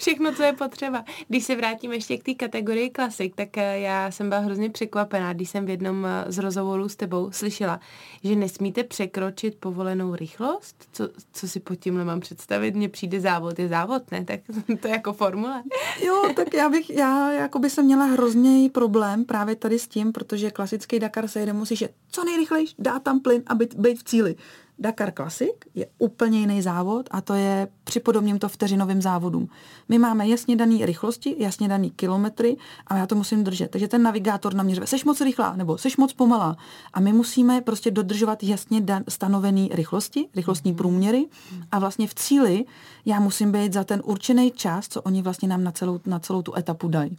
všechno, 0.00 0.34
co 0.34 0.42
je 0.42 0.52
potřeba. 0.52 1.04
Když 1.28 1.44
se 1.44 1.56
vrátím 1.56 1.92
ještě 1.92 2.18
k 2.18 2.24
té 2.24 2.34
kategorii 2.34 2.90
klasik, 2.90 3.36
tak 3.36 3.58
eh, 3.58 3.78
já 3.80 4.10
jsem 4.10 4.28
byla 4.28 4.40
hrozně 4.40 4.70
překvapená, 4.70 5.32
když 5.32 5.50
jsem 5.50 5.66
v 5.66 5.68
jednom 5.68 6.06
eh, 6.06 6.32
z 6.32 6.38
rozhovorů 6.38 6.88
s 6.88 6.96
tebou 6.96 7.30
slyšela, 7.32 7.80
že 8.24 8.36
nesmíte 8.36 8.84
překročit 8.84 9.54
povolenou 9.54 10.14
rychlost. 10.14 10.76
Co, 10.92 11.08
co 11.32 11.48
si 11.48 11.60
pod 11.60 11.74
tímhle 11.74 12.04
mám 12.04 12.20
představit? 12.20 12.74
Mně 12.74 12.88
přijde 12.88 13.20
závod, 13.20 13.58
je 13.58 13.68
závod, 13.68 14.10
ne? 14.10 14.24
Tak 14.24 14.40
to 14.80 14.88
je 14.88 14.94
jako 14.94 15.12
formule. 15.12 15.62
Jo, 16.06 16.32
tak 16.36 16.54
já 16.54 16.68
bych, 16.68 16.90
já 16.90 17.32
jako 17.32 17.58
by 17.58 17.70
jsem 17.70 17.84
měla 17.84 18.04
hrozný 18.04 18.70
problém 18.70 19.24
právě 19.24 19.56
tady 19.56 19.78
s 19.78 19.88
tím, 19.88 20.12
protože 20.12 20.50
klasický 20.50 20.98
Dakar 20.98 21.28
se 21.28 21.40
jede, 21.40 21.52
musíš 21.52 21.80
je 21.80 21.88
co 22.10 22.24
nejrychlejší, 22.24 22.74
dá 22.78 22.98
tam 22.98 23.20
plyn 23.20 23.42
a 23.46 23.54
být, 23.54 23.74
být 23.74 23.98
v 23.98 24.04
cíli. 24.04 24.36
Dakar 24.80 25.12
Classic 25.12 25.52
je 25.74 25.86
úplně 25.98 26.38
jiný 26.38 26.62
závod 26.62 27.08
a 27.10 27.20
to 27.20 27.34
je 27.34 27.68
připodobním 27.84 28.38
to 28.38 28.48
vteřinovým 28.48 29.02
závodům. 29.02 29.48
My 29.88 29.98
máme 29.98 30.28
jasně 30.28 30.56
daný 30.56 30.86
rychlosti, 30.86 31.36
jasně 31.38 31.68
daný 31.68 31.90
kilometry 31.90 32.56
a 32.86 32.96
já 32.96 33.06
to 33.06 33.14
musím 33.14 33.44
držet. 33.44 33.70
Takže 33.70 33.88
ten 33.88 34.02
navigátor 34.02 34.54
na 34.54 34.62
mě 34.62 34.74
řve, 34.74 34.86
seš 34.86 35.04
moc 35.04 35.20
rychlá 35.20 35.56
nebo 35.56 35.78
seš 35.78 35.96
moc 35.96 36.12
pomalá. 36.12 36.56
A 36.92 37.00
my 37.00 37.12
musíme 37.12 37.60
prostě 37.60 37.90
dodržovat 37.90 38.42
jasně 38.42 38.80
dan- 38.80 39.04
stanovený 39.08 39.70
rychlosti, 39.72 40.28
rychlostní 40.36 40.74
průměry 40.74 41.26
a 41.72 41.78
vlastně 41.78 42.06
v 42.06 42.14
cíli 42.14 42.64
já 43.04 43.20
musím 43.20 43.52
být 43.52 43.72
za 43.72 43.84
ten 43.84 44.02
určený 44.04 44.50
čas, 44.50 44.88
co 44.88 45.02
oni 45.02 45.22
vlastně 45.22 45.48
nám 45.48 45.64
na 45.64 45.72
celou, 45.72 46.00
na 46.06 46.18
celou 46.18 46.42
tu 46.42 46.56
etapu 46.56 46.88
dají. 46.88 47.18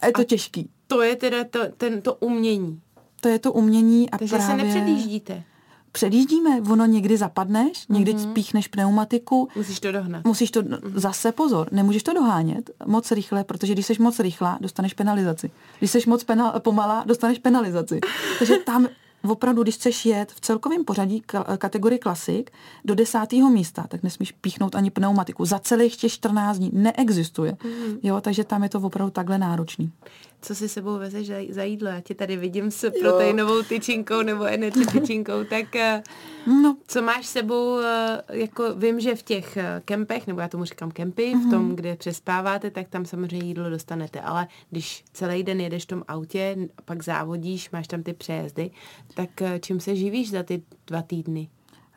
A 0.00 0.06
je 0.06 0.12
to 0.12 0.20
a 0.20 0.24
těžký. 0.24 0.70
To 0.86 1.02
je 1.02 1.16
teda 1.16 1.44
to, 1.44 1.60
ten, 1.76 2.02
to 2.02 2.14
umění. 2.14 2.80
To 3.20 3.28
je 3.28 3.38
to 3.38 3.52
umění 3.52 4.10
a 4.10 4.18
Takže 4.18 4.36
právě... 4.36 4.56
se 4.56 4.64
nepředjíždíte 4.64 5.44
předjíždíme, 5.92 6.60
ono 6.70 6.86
někdy 6.86 7.16
zapadneš, 7.16 7.86
někdy 7.88 8.14
mm-hmm. 8.14 8.30
spíchneš 8.30 8.68
pneumatiku. 8.68 9.48
Musíš 9.56 9.80
to 9.80 9.92
dohnat. 9.92 10.24
Musíš 10.24 10.50
to, 10.50 10.62
mm-hmm. 10.62 10.92
zase 10.94 11.32
pozor, 11.32 11.68
nemůžeš 11.72 12.02
to 12.02 12.12
dohánět 12.12 12.70
moc 12.86 13.10
rychle, 13.10 13.44
protože 13.44 13.72
když 13.72 13.86
jsi 13.86 14.02
moc 14.02 14.20
rychlá, 14.20 14.58
dostaneš 14.60 14.94
penalizaci. 14.94 15.50
Když 15.78 15.90
jsi 15.90 15.98
moc 16.06 16.24
penal, 16.24 16.60
pomalá, 16.60 17.04
dostaneš 17.06 17.38
penalizaci. 17.38 18.00
Takže 18.38 18.56
tam 18.56 18.88
opravdu, 19.22 19.62
když 19.62 19.74
chceš 19.74 20.06
jet 20.06 20.32
v 20.32 20.40
celkovém 20.40 20.84
pořadí 20.84 21.22
kategorii 21.58 21.98
klasik 21.98 22.50
do 22.84 22.94
desátého 22.94 23.50
místa, 23.50 23.84
tak 23.88 24.02
nesmíš 24.02 24.32
píchnout 24.32 24.74
ani 24.74 24.90
pneumatiku. 24.90 25.44
Za 25.44 25.58
celých 25.58 25.96
těch 25.96 26.12
14 26.12 26.58
dní 26.58 26.70
neexistuje. 26.72 27.56
Mm. 27.64 27.98
Jo, 28.02 28.20
takže 28.20 28.44
tam 28.44 28.62
je 28.62 28.68
to 28.68 28.80
opravdu 28.80 29.10
takhle 29.10 29.38
náročný 29.38 29.92
co 30.40 30.54
si 30.54 30.68
sebou 30.68 30.98
vezeš 30.98 31.26
za, 31.26 31.34
za 31.50 31.62
jídlo. 31.62 31.88
Já 31.88 32.00
tě 32.00 32.14
tady 32.14 32.36
vidím 32.36 32.70
s 32.70 32.90
proteinovou 33.00 33.62
tyčinkou 33.62 34.22
nebo 34.22 34.44
energy 34.44 34.86
tyčinkou, 34.92 35.44
tak 35.44 35.76
eh, 35.76 36.02
no. 36.46 36.76
co 36.86 37.02
máš 37.02 37.26
sebou, 37.26 37.78
eh, 37.78 38.22
jako 38.32 38.74
vím, 38.74 39.00
že 39.00 39.14
v 39.14 39.22
těch 39.22 39.56
eh, 39.56 39.82
kempech, 39.84 40.26
nebo 40.26 40.40
já 40.40 40.48
tomu 40.48 40.64
říkám 40.64 40.90
kempy, 40.90 41.22
mm-hmm. 41.22 41.40
v 41.40 41.42
mhm. 41.42 41.50
tom, 41.50 41.76
kde 41.76 41.96
přespáváte, 41.96 42.70
tak 42.70 42.88
tam 42.88 43.04
samozřejmě 43.04 43.46
jídlo 43.46 43.70
dostanete, 43.70 44.20
ale 44.20 44.48
když 44.70 45.04
celý 45.12 45.42
den 45.42 45.60
jedeš 45.60 45.84
v 45.84 45.86
tom 45.86 46.02
autě, 46.08 46.56
pak 46.84 47.04
závodíš, 47.04 47.70
máš 47.70 47.88
tam 47.88 48.02
ty 48.02 48.12
přejezdy, 48.12 48.70
tak 49.14 49.30
čím 49.60 49.80
se 49.80 49.96
živíš 49.96 50.30
za 50.30 50.42
ty 50.42 50.62
dva 50.86 51.02
týdny? 51.02 51.48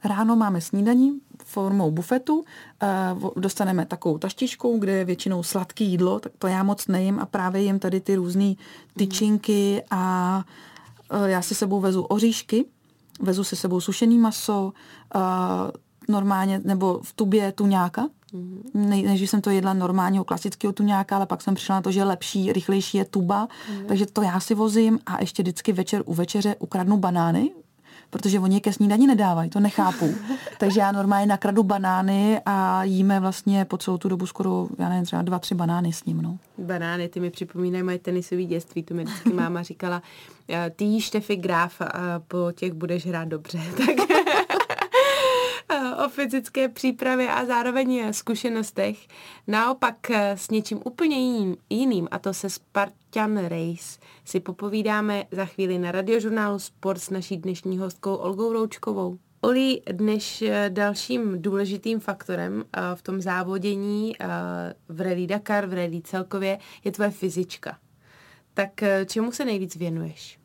Ráno 0.03 0.35
máme 0.35 0.61
snídaní 0.61 1.19
formou 1.45 1.91
bufetu, 1.91 2.43
eh, 2.83 2.87
dostaneme 3.35 3.85
takovou 3.85 4.17
taštičku, 4.17 4.77
kde 4.77 4.91
je 4.91 5.05
většinou 5.05 5.43
sladký 5.43 5.85
jídlo, 5.85 6.19
tak 6.19 6.31
to 6.37 6.47
já 6.47 6.63
moc 6.63 6.87
nejím 6.87 7.19
a 7.19 7.25
právě 7.25 7.61
jim 7.61 7.79
tady 7.79 8.01
ty 8.01 8.15
různé 8.15 8.53
tyčinky 8.97 9.83
a 9.91 10.43
eh, 11.11 11.29
já 11.29 11.41
si 11.41 11.55
sebou 11.55 11.79
vezu 11.79 12.01
oříšky, 12.01 12.65
vezu 13.21 13.43
si 13.43 13.55
sebou 13.55 13.81
sušený 13.81 14.17
maso, 14.17 14.73
eh, 15.15 15.19
normálně, 16.09 16.61
nebo 16.63 16.99
v 17.03 17.13
tubě 17.13 17.51
tuňáka, 17.51 18.07
Mm-hmm. 18.33 18.61
Ne, 18.73 19.01
než 19.01 19.29
jsem 19.29 19.41
to 19.41 19.49
jedla 19.49 19.73
normálního 19.73 20.23
klasického 20.23 20.73
tuňáka, 20.73 21.15
ale 21.15 21.25
pak 21.25 21.41
jsem 21.41 21.55
přišla 21.55 21.75
na 21.75 21.81
to, 21.81 21.91
že 21.91 22.03
lepší, 22.03 22.53
rychlejší 22.53 22.97
je 22.97 23.05
tuba, 23.05 23.47
mm-hmm. 23.47 23.85
takže 23.85 24.05
to 24.05 24.21
já 24.21 24.39
si 24.39 24.55
vozím 24.55 24.99
a 25.05 25.21
ještě 25.21 25.43
vždycky 25.43 25.73
večer 25.73 26.03
u 26.05 26.13
večeře 26.13 26.55
ukradnu 26.59 26.97
banány, 26.97 27.51
protože 28.11 28.39
oni 28.39 28.55
je 28.55 28.59
ke 28.59 28.73
snídani 28.73 29.07
nedávají, 29.07 29.49
to 29.49 29.59
nechápu. 29.59 30.15
Takže 30.57 30.79
já 30.79 30.91
normálně 30.91 31.25
nakradu 31.25 31.63
banány 31.63 32.41
a 32.45 32.83
jíme 32.83 33.19
vlastně 33.19 33.65
po 33.65 33.77
celou 33.77 33.97
tu 33.97 34.09
dobu 34.09 34.25
skoro, 34.25 34.67
já 34.77 34.89
nevím, 34.89 35.05
třeba 35.05 35.21
dva, 35.21 35.39
tři 35.39 35.55
banány 35.55 35.93
s 35.93 36.05
ním. 36.05 36.21
No. 36.21 36.37
Banány, 36.57 37.09
ty 37.09 37.19
mi 37.19 37.29
připomínají 37.29 37.83
moje 37.83 37.99
tenisové 37.99 38.43
dětství, 38.43 38.83
to 38.83 38.93
mi 38.93 39.03
vždycky 39.03 39.33
máma 39.33 39.63
říkala, 39.63 40.01
eh, 40.49 40.71
ty 40.75 40.83
jíš 40.83 41.05
Štefy 41.05 41.35
Graf 41.35 41.81
a 41.81 42.19
po 42.27 42.51
těch 42.55 42.73
budeš 42.73 43.07
hrát 43.07 43.27
dobře. 43.27 43.59
Tak 43.77 44.10
fyzické 46.11 46.69
přípravě 46.69 47.29
a 47.29 47.45
zároveň 47.45 48.13
zkušenostech. 48.13 49.07
Naopak 49.47 50.11
eh, 50.11 50.37
s 50.37 50.49
něčím 50.49 50.81
úplně 50.85 51.17
jiným, 51.17 51.57
jiným 51.69 52.07
a 52.11 52.19
to 52.19 52.33
se 52.33 52.49
Spartan 52.49 53.37
Race, 53.37 53.99
si 54.25 54.39
popovídáme 54.39 55.23
za 55.31 55.45
chvíli 55.45 55.79
na 55.79 55.91
radiožurnálu 55.91 56.59
Sport 56.59 57.01
s 57.01 57.09
naší 57.09 57.37
dnešní 57.37 57.77
hostkou 57.77 58.15
Olgou 58.15 58.53
Roučkovou. 58.53 59.17
Oli, 59.41 59.81
dnes 59.91 60.41
eh, 60.41 60.69
dalším 60.69 61.41
důležitým 61.41 61.99
faktorem 61.99 62.63
eh, 62.63 62.81
v 62.95 63.01
tom 63.01 63.21
závodění 63.21 64.15
v 64.89 65.01
Rally 65.01 65.27
Dakar, 65.27 65.65
v 65.65 65.73
Rally 65.73 66.01
celkově, 66.01 66.59
je 66.83 66.91
tvoje 66.91 67.11
fyzička. 67.11 67.77
Tak 68.53 68.71
čemu 69.05 69.31
se 69.31 69.45
nejvíc 69.45 69.75
věnuješ? 69.75 70.40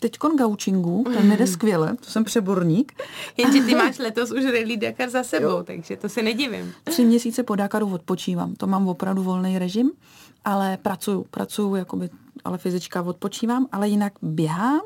Teďkon 0.00 0.36
gaučingu, 0.36 1.04
ten 1.14 1.28
mi 1.28 1.36
jde 1.36 1.46
skvěle, 1.46 1.96
to 1.96 2.10
jsem 2.10 2.24
přeborník. 2.24 2.92
Jenže 3.36 3.62
ty 3.62 3.74
máš 3.74 3.98
letos 3.98 4.30
už 4.30 4.44
Rally 4.44 4.76
Dakar 4.76 5.10
za 5.10 5.22
sebou, 5.22 5.46
jo. 5.46 5.62
takže 5.62 5.96
to 5.96 6.08
se 6.08 6.22
nedivím. 6.22 6.72
Tři 6.84 7.04
měsíce 7.04 7.42
po 7.42 7.56
Dakaru 7.56 7.94
odpočívám, 7.94 8.54
to 8.54 8.66
mám 8.66 8.88
opravdu 8.88 9.22
volný 9.22 9.58
režim, 9.58 9.90
ale 10.44 10.76
pracuju, 10.76 11.26
pracuju, 11.30 11.74
jakoby, 11.74 12.10
ale 12.44 12.58
fyzička 12.58 13.02
odpočívám, 13.02 13.66
ale 13.72 13.88
jinak 13.88 14.12
běhám, 14.22 14.80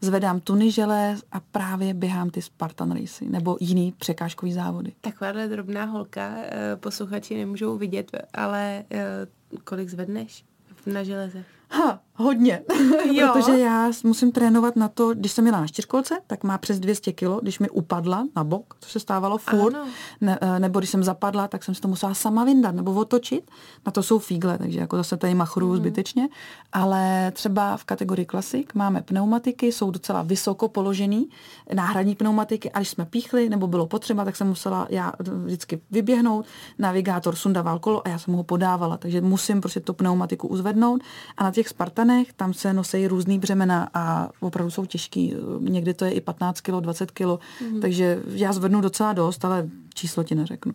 zvedám 0.00 0.40
tuny 0.40 0.70
žele 0.70 1.16
a 1.32 1.40
právě 1.40 1.94
běhám 1.94 2.30
ty 2.30 2.42
Spartan 2.42 2.92
Race 2.92 3.24
nebo 3.24 3.56
jiný 3.60 3.94
překážkový 3.98 4.52
závody. 4.52 4.92
Takováhle 5.00 5.48
drobná 5.48 5.84
holka, 5.84 6.34
eh, 6.36 6.76
posluchači 6.76 7.36
nemůžou 7.36 7.78
vidět, 7.78 8.10
ale 8.32 8.84
eh, 8.90 9.26
kolik 9.64 9.88
zvedneš 9.88 10.44
na 10.86 11.02
železe? 11.02 11.44
Ha, 11.70 12.00
hodně. 12.14 12.62
Jo. 13.12 13.30
Protože 13.32 13.58
já 13.58 13.90
musím 14.04 14.32
trénovat 14.32 14.76
na 14.76 14.88
to, 14.88 15.14
když 15.14 15.32
jsem 15.32 15.44
měla 15.44 15.60
na 15.60 15.66
čtyřkolce, 15.66 16.18
tak 16.26 16.44
má 16.44 16.58
přes 16.58 16.80
200 16.80 17.12
kilo, 17.12 17.40
když 17.42 17.58
mi 17.58 17.70
upadla 17.70 18.26
na 18.36 18.44
bok, 18.44 18.76
co 18.80 18.90
se 18.90 19.00
stávalo 19.00 19.38
furt, 19.38 19.76
ne, 20.20 20.38
eh, 20.40 20.58
nebo 20.60 20.78
když 20.78 20.90
jsem 20.90 21.04
zapadla, 21.04 21.48
tak 21.48 21.64
jsem 21.64 21.74
si 21.74 21.80
to 21.80 21.88
musela 21.88 22.14
sama 22.14 22.44
vyndat 22.44 22.74
nebo 22.74 22.94
otočit. 22.94 23.50
Na 23.86 23.92
to 23.92 24.02
jsou 24.02 24.18
fígle, 24.18 24.58
takže 24.58 24.80
jako 24.80 24.96
zase 24.96 25.16
tady 25.16 25.34
machru 25.34 25.68
mm. 25.68 25.76
zbytečně. 25.76 26.28
Ale 26.72 27.32
třeba 27.34 27.76
v 27.76 27.84
kategorii 27.84 28.26
klasik 28.26 28.74
máme 28.74 29.02
pneumatiky, 29.02 29.72
jsou 29.72 29.90
docela 29.90 30.22
vysoko 30.22 30.68
položený, 30.68 31.28
náhradní 31.74 32.14
pneumatiky 32.14 32.70
a 32.70 32.78
když 32.78 32.88
jsme 32.88 33.06
píchli 33.06 33.48
nebo 33.48 33.66
bylo 33.66 33.86
potřeba, 33.86 34.24
tak 34.24 34.36
jsem 34.36 34.46
musela 34.46 34.86
já 34.90 35.12
vždycky 35.18 35.80
vyběhnout, 35.90 36.46
navigátor 36.78 37.36
sundával 37.36 37.78
kolo 37.78 38.06
a 38.06 38.10
já 38.10 38.18
jsem 38.18 38.34
ho 38.34 38.44
podávala, 38.44 38.96
takže 38.96 39.20
musím 39.20 39.60
prostě 39.60 39.80
tu 39.80 39.94
pneumatiku 39.94 40.48
uzvednout 40.48 41.02
a 41.36 41.44
na 41.44 41.52
těch 41.60 41.68
Spartanech, 41.68 42.32
tam 42.32 42.54
se 42.54 42.72
nosí 42.72 43.06
různý 43.06 43.38
břemena 43.38 43.90
a 43.94 44.30
opravdu 44.40 44.70
jsou 44.70 44.86
těžký. 44.86 45.34
Někdy 45.58 45.94
to 45.94 46.04
je 46.04 46.12
i 46.12 46.20
15 46.20 46.60
kg, 46.60 46.70
20 46.70 47.10
kg, 47.10 47.24
mm. 47.60 47.80
takže 47.80 48.22
já 48.26 48.52
zvednu 48.52 48.80
docela 48.80 49.12
dost, 49.12 49.44
ale 49.44 49.68
číslo 49.94 50.24
ti 50.24 50.34
neřeknu. 50.34 50.72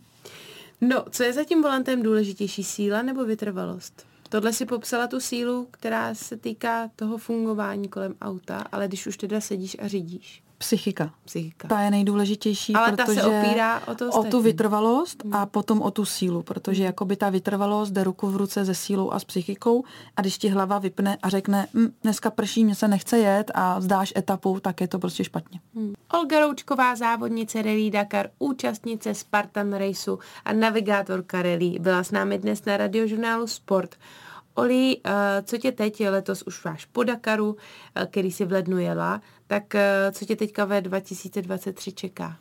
No, 0.82 1.06
co 1.10 1.24
je 1.24 1.34
za 1.34 1.44
tím 1.44 1.62
volantem 1.62 2.04
důležitější, 2.04 2.64
síla 2.64 3.02
nebo 3.02 3.26
vytrvalost? 3.26 4.06
Tohle 4.30 4.54
si 4.54 4.66
popsala 4.66 5.08
tu 5.08 5.20
sílu, 5.20 5.68
která 5.72 6.16
se 6.16 6.38
týká 6.38 6.90
toho 6.96 7.18
fungování 7.18 7.88
kolem 7.88 8.16
auta, 8.22 8.64
ale 8.72 8.88
když 8.88 9.08
už 9.08 9.18
teda 9.18 9.42
sedíš 9.42 9.78
a 9.80 9.88
řídíš. 9.88 10.44
Psychika. 10.58 11.12
Psychika. 11.26 11.68
Ta 11.68 11.82
je 11.82 11.92
nejdůležitější, 11.92 12.74
Ale 12.74 12.92
protože 12.92 13.06
ta 13.06 13.14
se 13.14 13.24
opírá 13.24 13.82
o, 13.88 13.96
to 13.96 14.10
o 14.10 14.24
tu 14.24 14.42
vytrvalost 14.42 15.24
hmm. 15.24 15.34
a 15.34 15.46
potom 15.46 15.82
o 15.82 15.92
tu 15.92 16.06
sílu, 16.06 16.44
protože 16.44 16.78
hmm. 16.78 16.86
jakoby 16.86 17.16
ta 17.16 17.30
vytrvalost 17.30 17.94
jde 17.94 18.04
ruku 18.04 18.28
v 18.28 18.36
ruce 18.36 18.66
se 18.66 18.76
sílou 18.76 19.12
a 19.12 19.20
s 19.20 19.24
psychikou 19.24 19.84
a 20.18 20.22
když 20.22 20.38
ti 20.38 20.50
hlava 20.50 20.80
vypne 20.80 21.18
a 21.24 21.30
řekne, 21.30 21.68
hm, 21.74 21.88
dneska 22.04 22.30
prší, 22.32 22.66
mě 22.66 22.76
se 22.76 22.88
nechce 22.88 23.18
jet 23.18 23.52
a 23.56 23.82
zdáš 23.82 24.14
etapu, 24.18 24.60
tak 24.60 24.82
je 24.82 24.88
to 24.88 25.00
prostě 25.00 25.24
špatně. 25.24 25.60
Hmm. 25.76 25.94
Olga 26.14 26.40
Roučková, 26.40 26.96
závodnice 26.96 27.62
Rally 27.62 27.92
Dakar, 27.92 28.30
účastnice 28.40 29.14
Spartan 29.14 29.74
Raceu 29.74 30.20
a 30.46 30.54
navigátorka 30.54 31.42
Rally, 31.42 31.78
byla 31.80 32.04
s 32.04 32.12
námi 32.12 32.38
dnes 32.38 32.66
na 32.66 32.78
radiožurnálu 32.78 33.48
Sport. 33.48 33.96
Oli, 34.56 34.98
eh, 35.04 35.44
co 35.44 35.58
tě 35.58 35.72
teď, 35.72 36.10
letos 36.10 36.44
už 36.48 36.64
máš 36.64 36.86
po 36.86 37.04
Dakaru, 37.04 37.58
eh, 37.96 38.06
který 38.06 38.32
si 38.32 38.46
v 38.46 38.52
lednu 38.52 38.78
jela, 38.78 39.22
tak 39.48 39.76
eh, 39.76 40.12
co 40.12 40.26
tě 40.26 40.36
teďka 40.36 40.66
ve 40.66 40.82
2023 40.82 41.92
čeká? 41.92 42.38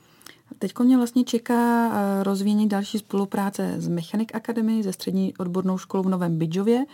Teď 0.58 0.78
mě 0.78 0.96
vlastně 0.96 1.24
čeká 1.24 1.90
rozvíjení 2.22 2.68
další 2.68 2.98
spolupráce 2.98 3.74
s 3.78 3.88
Mechanic 3.88 4.28
Academy, 4.34 4.82
ze 4.82 4.92
střední 4.92 5.34
odbornou 5.38 5.78
školou 5.78 6.02
v 6.02 6.08
Novém 6.08 6.38
Bydžově. 6.38 6.84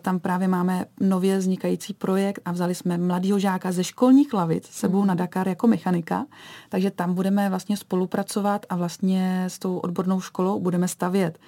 Tam 0.00 0.20
právě 0.20 0.48
máme 0.48 0.84
nově 1.00 1.38
vznikající 1.38 1.94
projekt 1.94 2.40
a 2.44 2.52
vzali 2.52 2.74
jsme 2.74 2.98
mladého 2.98 3.38
žáka 3.38 3.72
ze 3.72 3.84
školních 3.84 4.34
lavic 4.34 4.66
sebou 4.66 5.00
mm. 5.00 5.06
na 5.06 5.14
Dakar 5.14 5.48
jako 5.48 5.66
mechanika, 5.66 6.26
takže 6.68 6.90
tam 6.90 7.14
budeme 7.14 7.48
vlastně 7.48 7.76
spolupracovat 7.76 8.66
a 8.68 8.76
vlastně 8.76 9.44
s 9.48 9.58
tou 9.58 9.78
odbornou 9.78 10.20
školou 10.20 10.60
budeme 10.60 10.88
stavět 10.88 11.38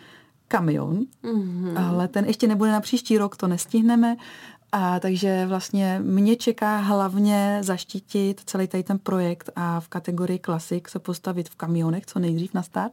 kamion, 0.54 1.00
mm-hmm. 1.24 1.86
ale 1.86 2.08
ten 2.08 2.24
ještě 2.24 2.46
nebude 2.46 2.72
na 2.72 2.80
příští 2.80 3.18
rok, 3.18 3.36
to 3.36 3.46
nestihneme. 3.46 4.16
A 4.72 5.00
takže 5.00 5.46
vlastně 5.46 6.00
mě 6.02 6.36
čeká 6.36 6.76
hlavně 6.76 7.58
zaštítit 7.60 8.40
celý 8.46 8.66
tady 8.66 8.82
ten 8.82 8.98
projekt 8.98 9.50
a 9.56 9.80
v 9.80 9.88
kategorii 9.88 10.38
klasik 10.38 10.88
se 10.88 10.98
postavit 10.98 11.48
v 11.48 11.54
kamionech 11.54 12.06
co 12.06 12.18
nejdřív 12.18 12.54
na 12.54 12.62
start. 12.62 12.92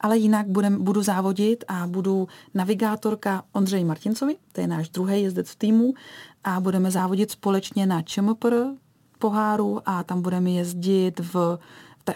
Ale 0.00 0.18
jinak 0.18 0.46
budem, 0.46 0.84
budu 0.84 1.02
závodit 1.02 1.64
a 1.68 1.86
budu 1.86 2.28
navigátorka 2.54 3.42
Ondřej 3.52 3.84
Martincovi, 3.84 4.36
to 4.52 4.60
je 4.60 4.66
náš 4.66 4.88
druhý 4.88 5.22
jezdec 5.22 5.50
v 5.50 5.56
týmu 5.56 5.94
a 6.44 6.60
budeme 6.60 6.90
závodit 6.90 7.30
společně 7.30 7.86
na 7.86 8.02
ČMPR 8.02 8.54
poháru 9.18 9.80
a 9.86 10.02
tam 10.02 10.22
budeme 10.22 10.50
jezdit 10.50 11.20
v 11.32 11.58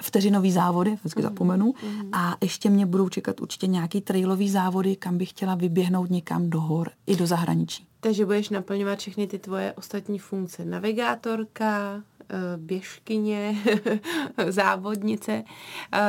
vteřinový 0.03 0.53
závody, 0.53 0.94
vždycky 0.94 1.20
mm. 1.20 1.29
zapomenu, 1.29 1.75
mm. 1.83 2.11
a 2.12 2.37
ještě 2.42 2.70
mě 2.70 2.87
budou 2.87 3.09
čekat 3.09 3.40
určitě 3.40 3.66
nějaký 3.66 4.01
trailový 4.01 4.51
závody, 4.51 4.96
kam 4.96 5.18
bych 5.18 5.31
chtěla 5.31 5.55
vyběhnout 5.55 6.11
někam 6.11 6.51
do 6.51 6.61
hor 6.61 6.90
i 7.07 7.16
do 7.16 7.27
zahraničí. 7.27 7.87
Takže 8.01 8.25
budeš 8.25 8.49
naplňovat 8.49 8.99
všechny 8.99 9.27
ty 9.27 9.38
tvoje 9.38 9.72
ostatní 9.72 10.18
funkce. 10.18 10.64
Navigátorka, 10.64 12.03
eh, 12.20 12.35
běžkyně, 12.57 13.57
závodnice. 14.49 15.44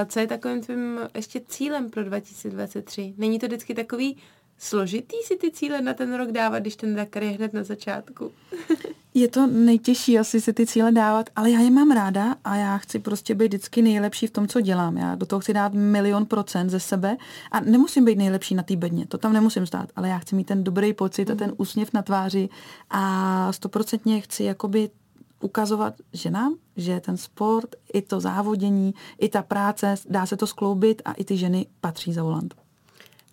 Co 0.06 0.20
je 0.20 0.28
takovým 0.28 0.62
tvým 0.62 1.00
ještě 1.16 1.42
cílem 1.48 1.90
pro 1.90 2.04
2023? 2.04 3.14
Není 3.18 3.40
to 3.40 3.46
vždycky 3.46 3.74
takový 3.74 4.18
složitý 4.58 5.16
si 5.24 5.38
ty 5.38 5.52
cíle 5.52 5.82
na 5.82 5.94
ten 5.94 6.14
rok 6.14 6.32
dávat, 6.32 6.60
když 6.60 6.76
ten 6.76 6.96
Dakar 6.96 7.24
je 7.24 7.30
hned 7.30 7.54
na 7.54 7.64
začátku? 7.64 8.32
je 9.14 9.28
to 9.28 9.48
nejtěžší 9.48 10.20
asi 10.20 10.42
si 10.42 10.54
ty 10.54 10.66
cíle 10.66 10.92
dávat, 10.92 11.30
ale 11.36 11.52
já 11.52 11.60
je 11.60 11.72
mám 11.72 11.92
ráda 11.92 12.36
a 12.44 12.56
já 12.56 12.78
chci 12.78 13.00
prostě 13.00 13.36
být 13.36 13.48
vždycky 13.48 13.82
nejlepší 13.82 14.28
v 14.28 14.32
tom, 14.32 14.48
co 14.48 14.62
dělám. 14.62 14.98
Já 14.98 15.16
do 15.16 15.26
toho 15.26 15.40
chci 15.40 15.54
dát 15.54 15.74
milion 15.74 16.26
procent 16.26 16.70
ze 16.70 16.80
sebe 16.80 17.18
a 17.52 17.60
nemusím 17.60 18.06
být 18.06 18.18
nejlepší 18.18 18.56
na 18.56 18.64
té 18.64 18.76
bedně, 18.76 19.08
to 19.08 19.18
tam 19.18 19.34
nemusím 19.34 19.66
stát, 19.66 19.90
ale 19.96 20.10
já 20.10 20.18
chci 20.18 20.36
mít 20.36 20.48
ten 20.48 20.64
dobrý 20.64 20.94
pocit 20.94 21.30
a 21.30 21.36
ten 21.36 21.54
úsměv 21.58 21.94
na 21.94 22.02
tváři 22.02 22.50
a 22.90 23.54
stoprocentně 23.54 24.22
chci 24.22 24.44
jakoby 24.44 24.90
ukazovat 25.42 25.94
ženám, 26.14 26.56
že 26.78 27.00
ten 27.00 27.18
sport, 27.18 27.76
i 27.94 28.02
to 28.02 28.20
závodění, 28.20 28.94
i 29.20 29.30
ta 29.30 29.44
práce, 29.44 29.96
dá 30.10 30.26
se 30.26 30.38
to 30.38 30.48
skloubit 30.48 31.02
a 31.06 31.14
i 31.14 31.24
ty 31.24 31.38
ženy 31.38 31.66
patří 31.82 32.14
za 32.14 32.24
volant. 32.24 32.56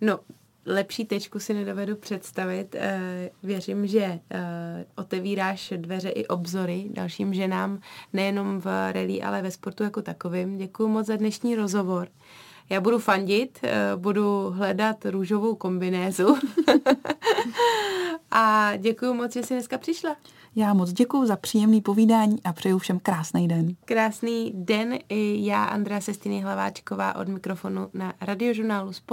No, 0.01 0.19
lepší 0.65 1.05
tečku 1.05 1.39
si 1.39 1.53
nedovedu 1.53 1.95
představit. 1.95 2.75
Eh, 2.75 3.29
věřím, 3.43 3.87
že 3.87 4.19
eh, 4.31 4.85
otevíráš 4.95 5.73
dveře 5.77 6.09
i 6.09 6.27
obzory 6.27 6.85
dalším 6.89 7.33
ženám, 7.33 7.79
nejenom 8.13 8.61
v 8.61 8.65
rally, 8.91 9.21
ale 9.21 9.41
ve 9.41 9.51
sportu 9.51 9.83
jako 9.83 10.01
takovým. 10.01 10.57
Děkuji 10.57 10.87
moc 10.87 11.07
za 11.07 11.15
dnešní 11.15 11.55
rozhovor. 11.55 12.07
Já 12.69 12.81
budu 12.81 12.99
fandit, 12.99 13.59
eh, 13.63 13.91
budu 13.95 14.49
hledat 14.49 15.05
růžovou 15.05 15.55
kombinézu 15.55 16.37
a 18.31 18.75
děkuji 18.77 19.13
moc, 19.13 19.33
že 19.33 19.43
jsi 19.43 19.53
dneska 19.53 19.77
přišla. 19.77 20.15
Já 20.57 20.73
moc 20.73 20.93
děkuji 20.93 21.25
za 21.25 21.35
příjemný 21.35 21.81
povídání 21.81 22.43
a 22.43 22.53
přeju 22.53 22.77
všem 22.77 22.99
krásný 22.99 23.47
den. 23.47 23.75
Krásný 23.85 24.51
den 24.55 24.99
i 25.09 25.45
já, 25.45 25.63
Andrea 25.63 26.01
Sestiny 26.01 26.41
Hlaváčková 26.41 27.15
od 27.15 27.27
mikrofonu 27.27 27.89
na 27.93 28.13
radiožurnálu 28.21 28.93
Sport. 28.93 29.03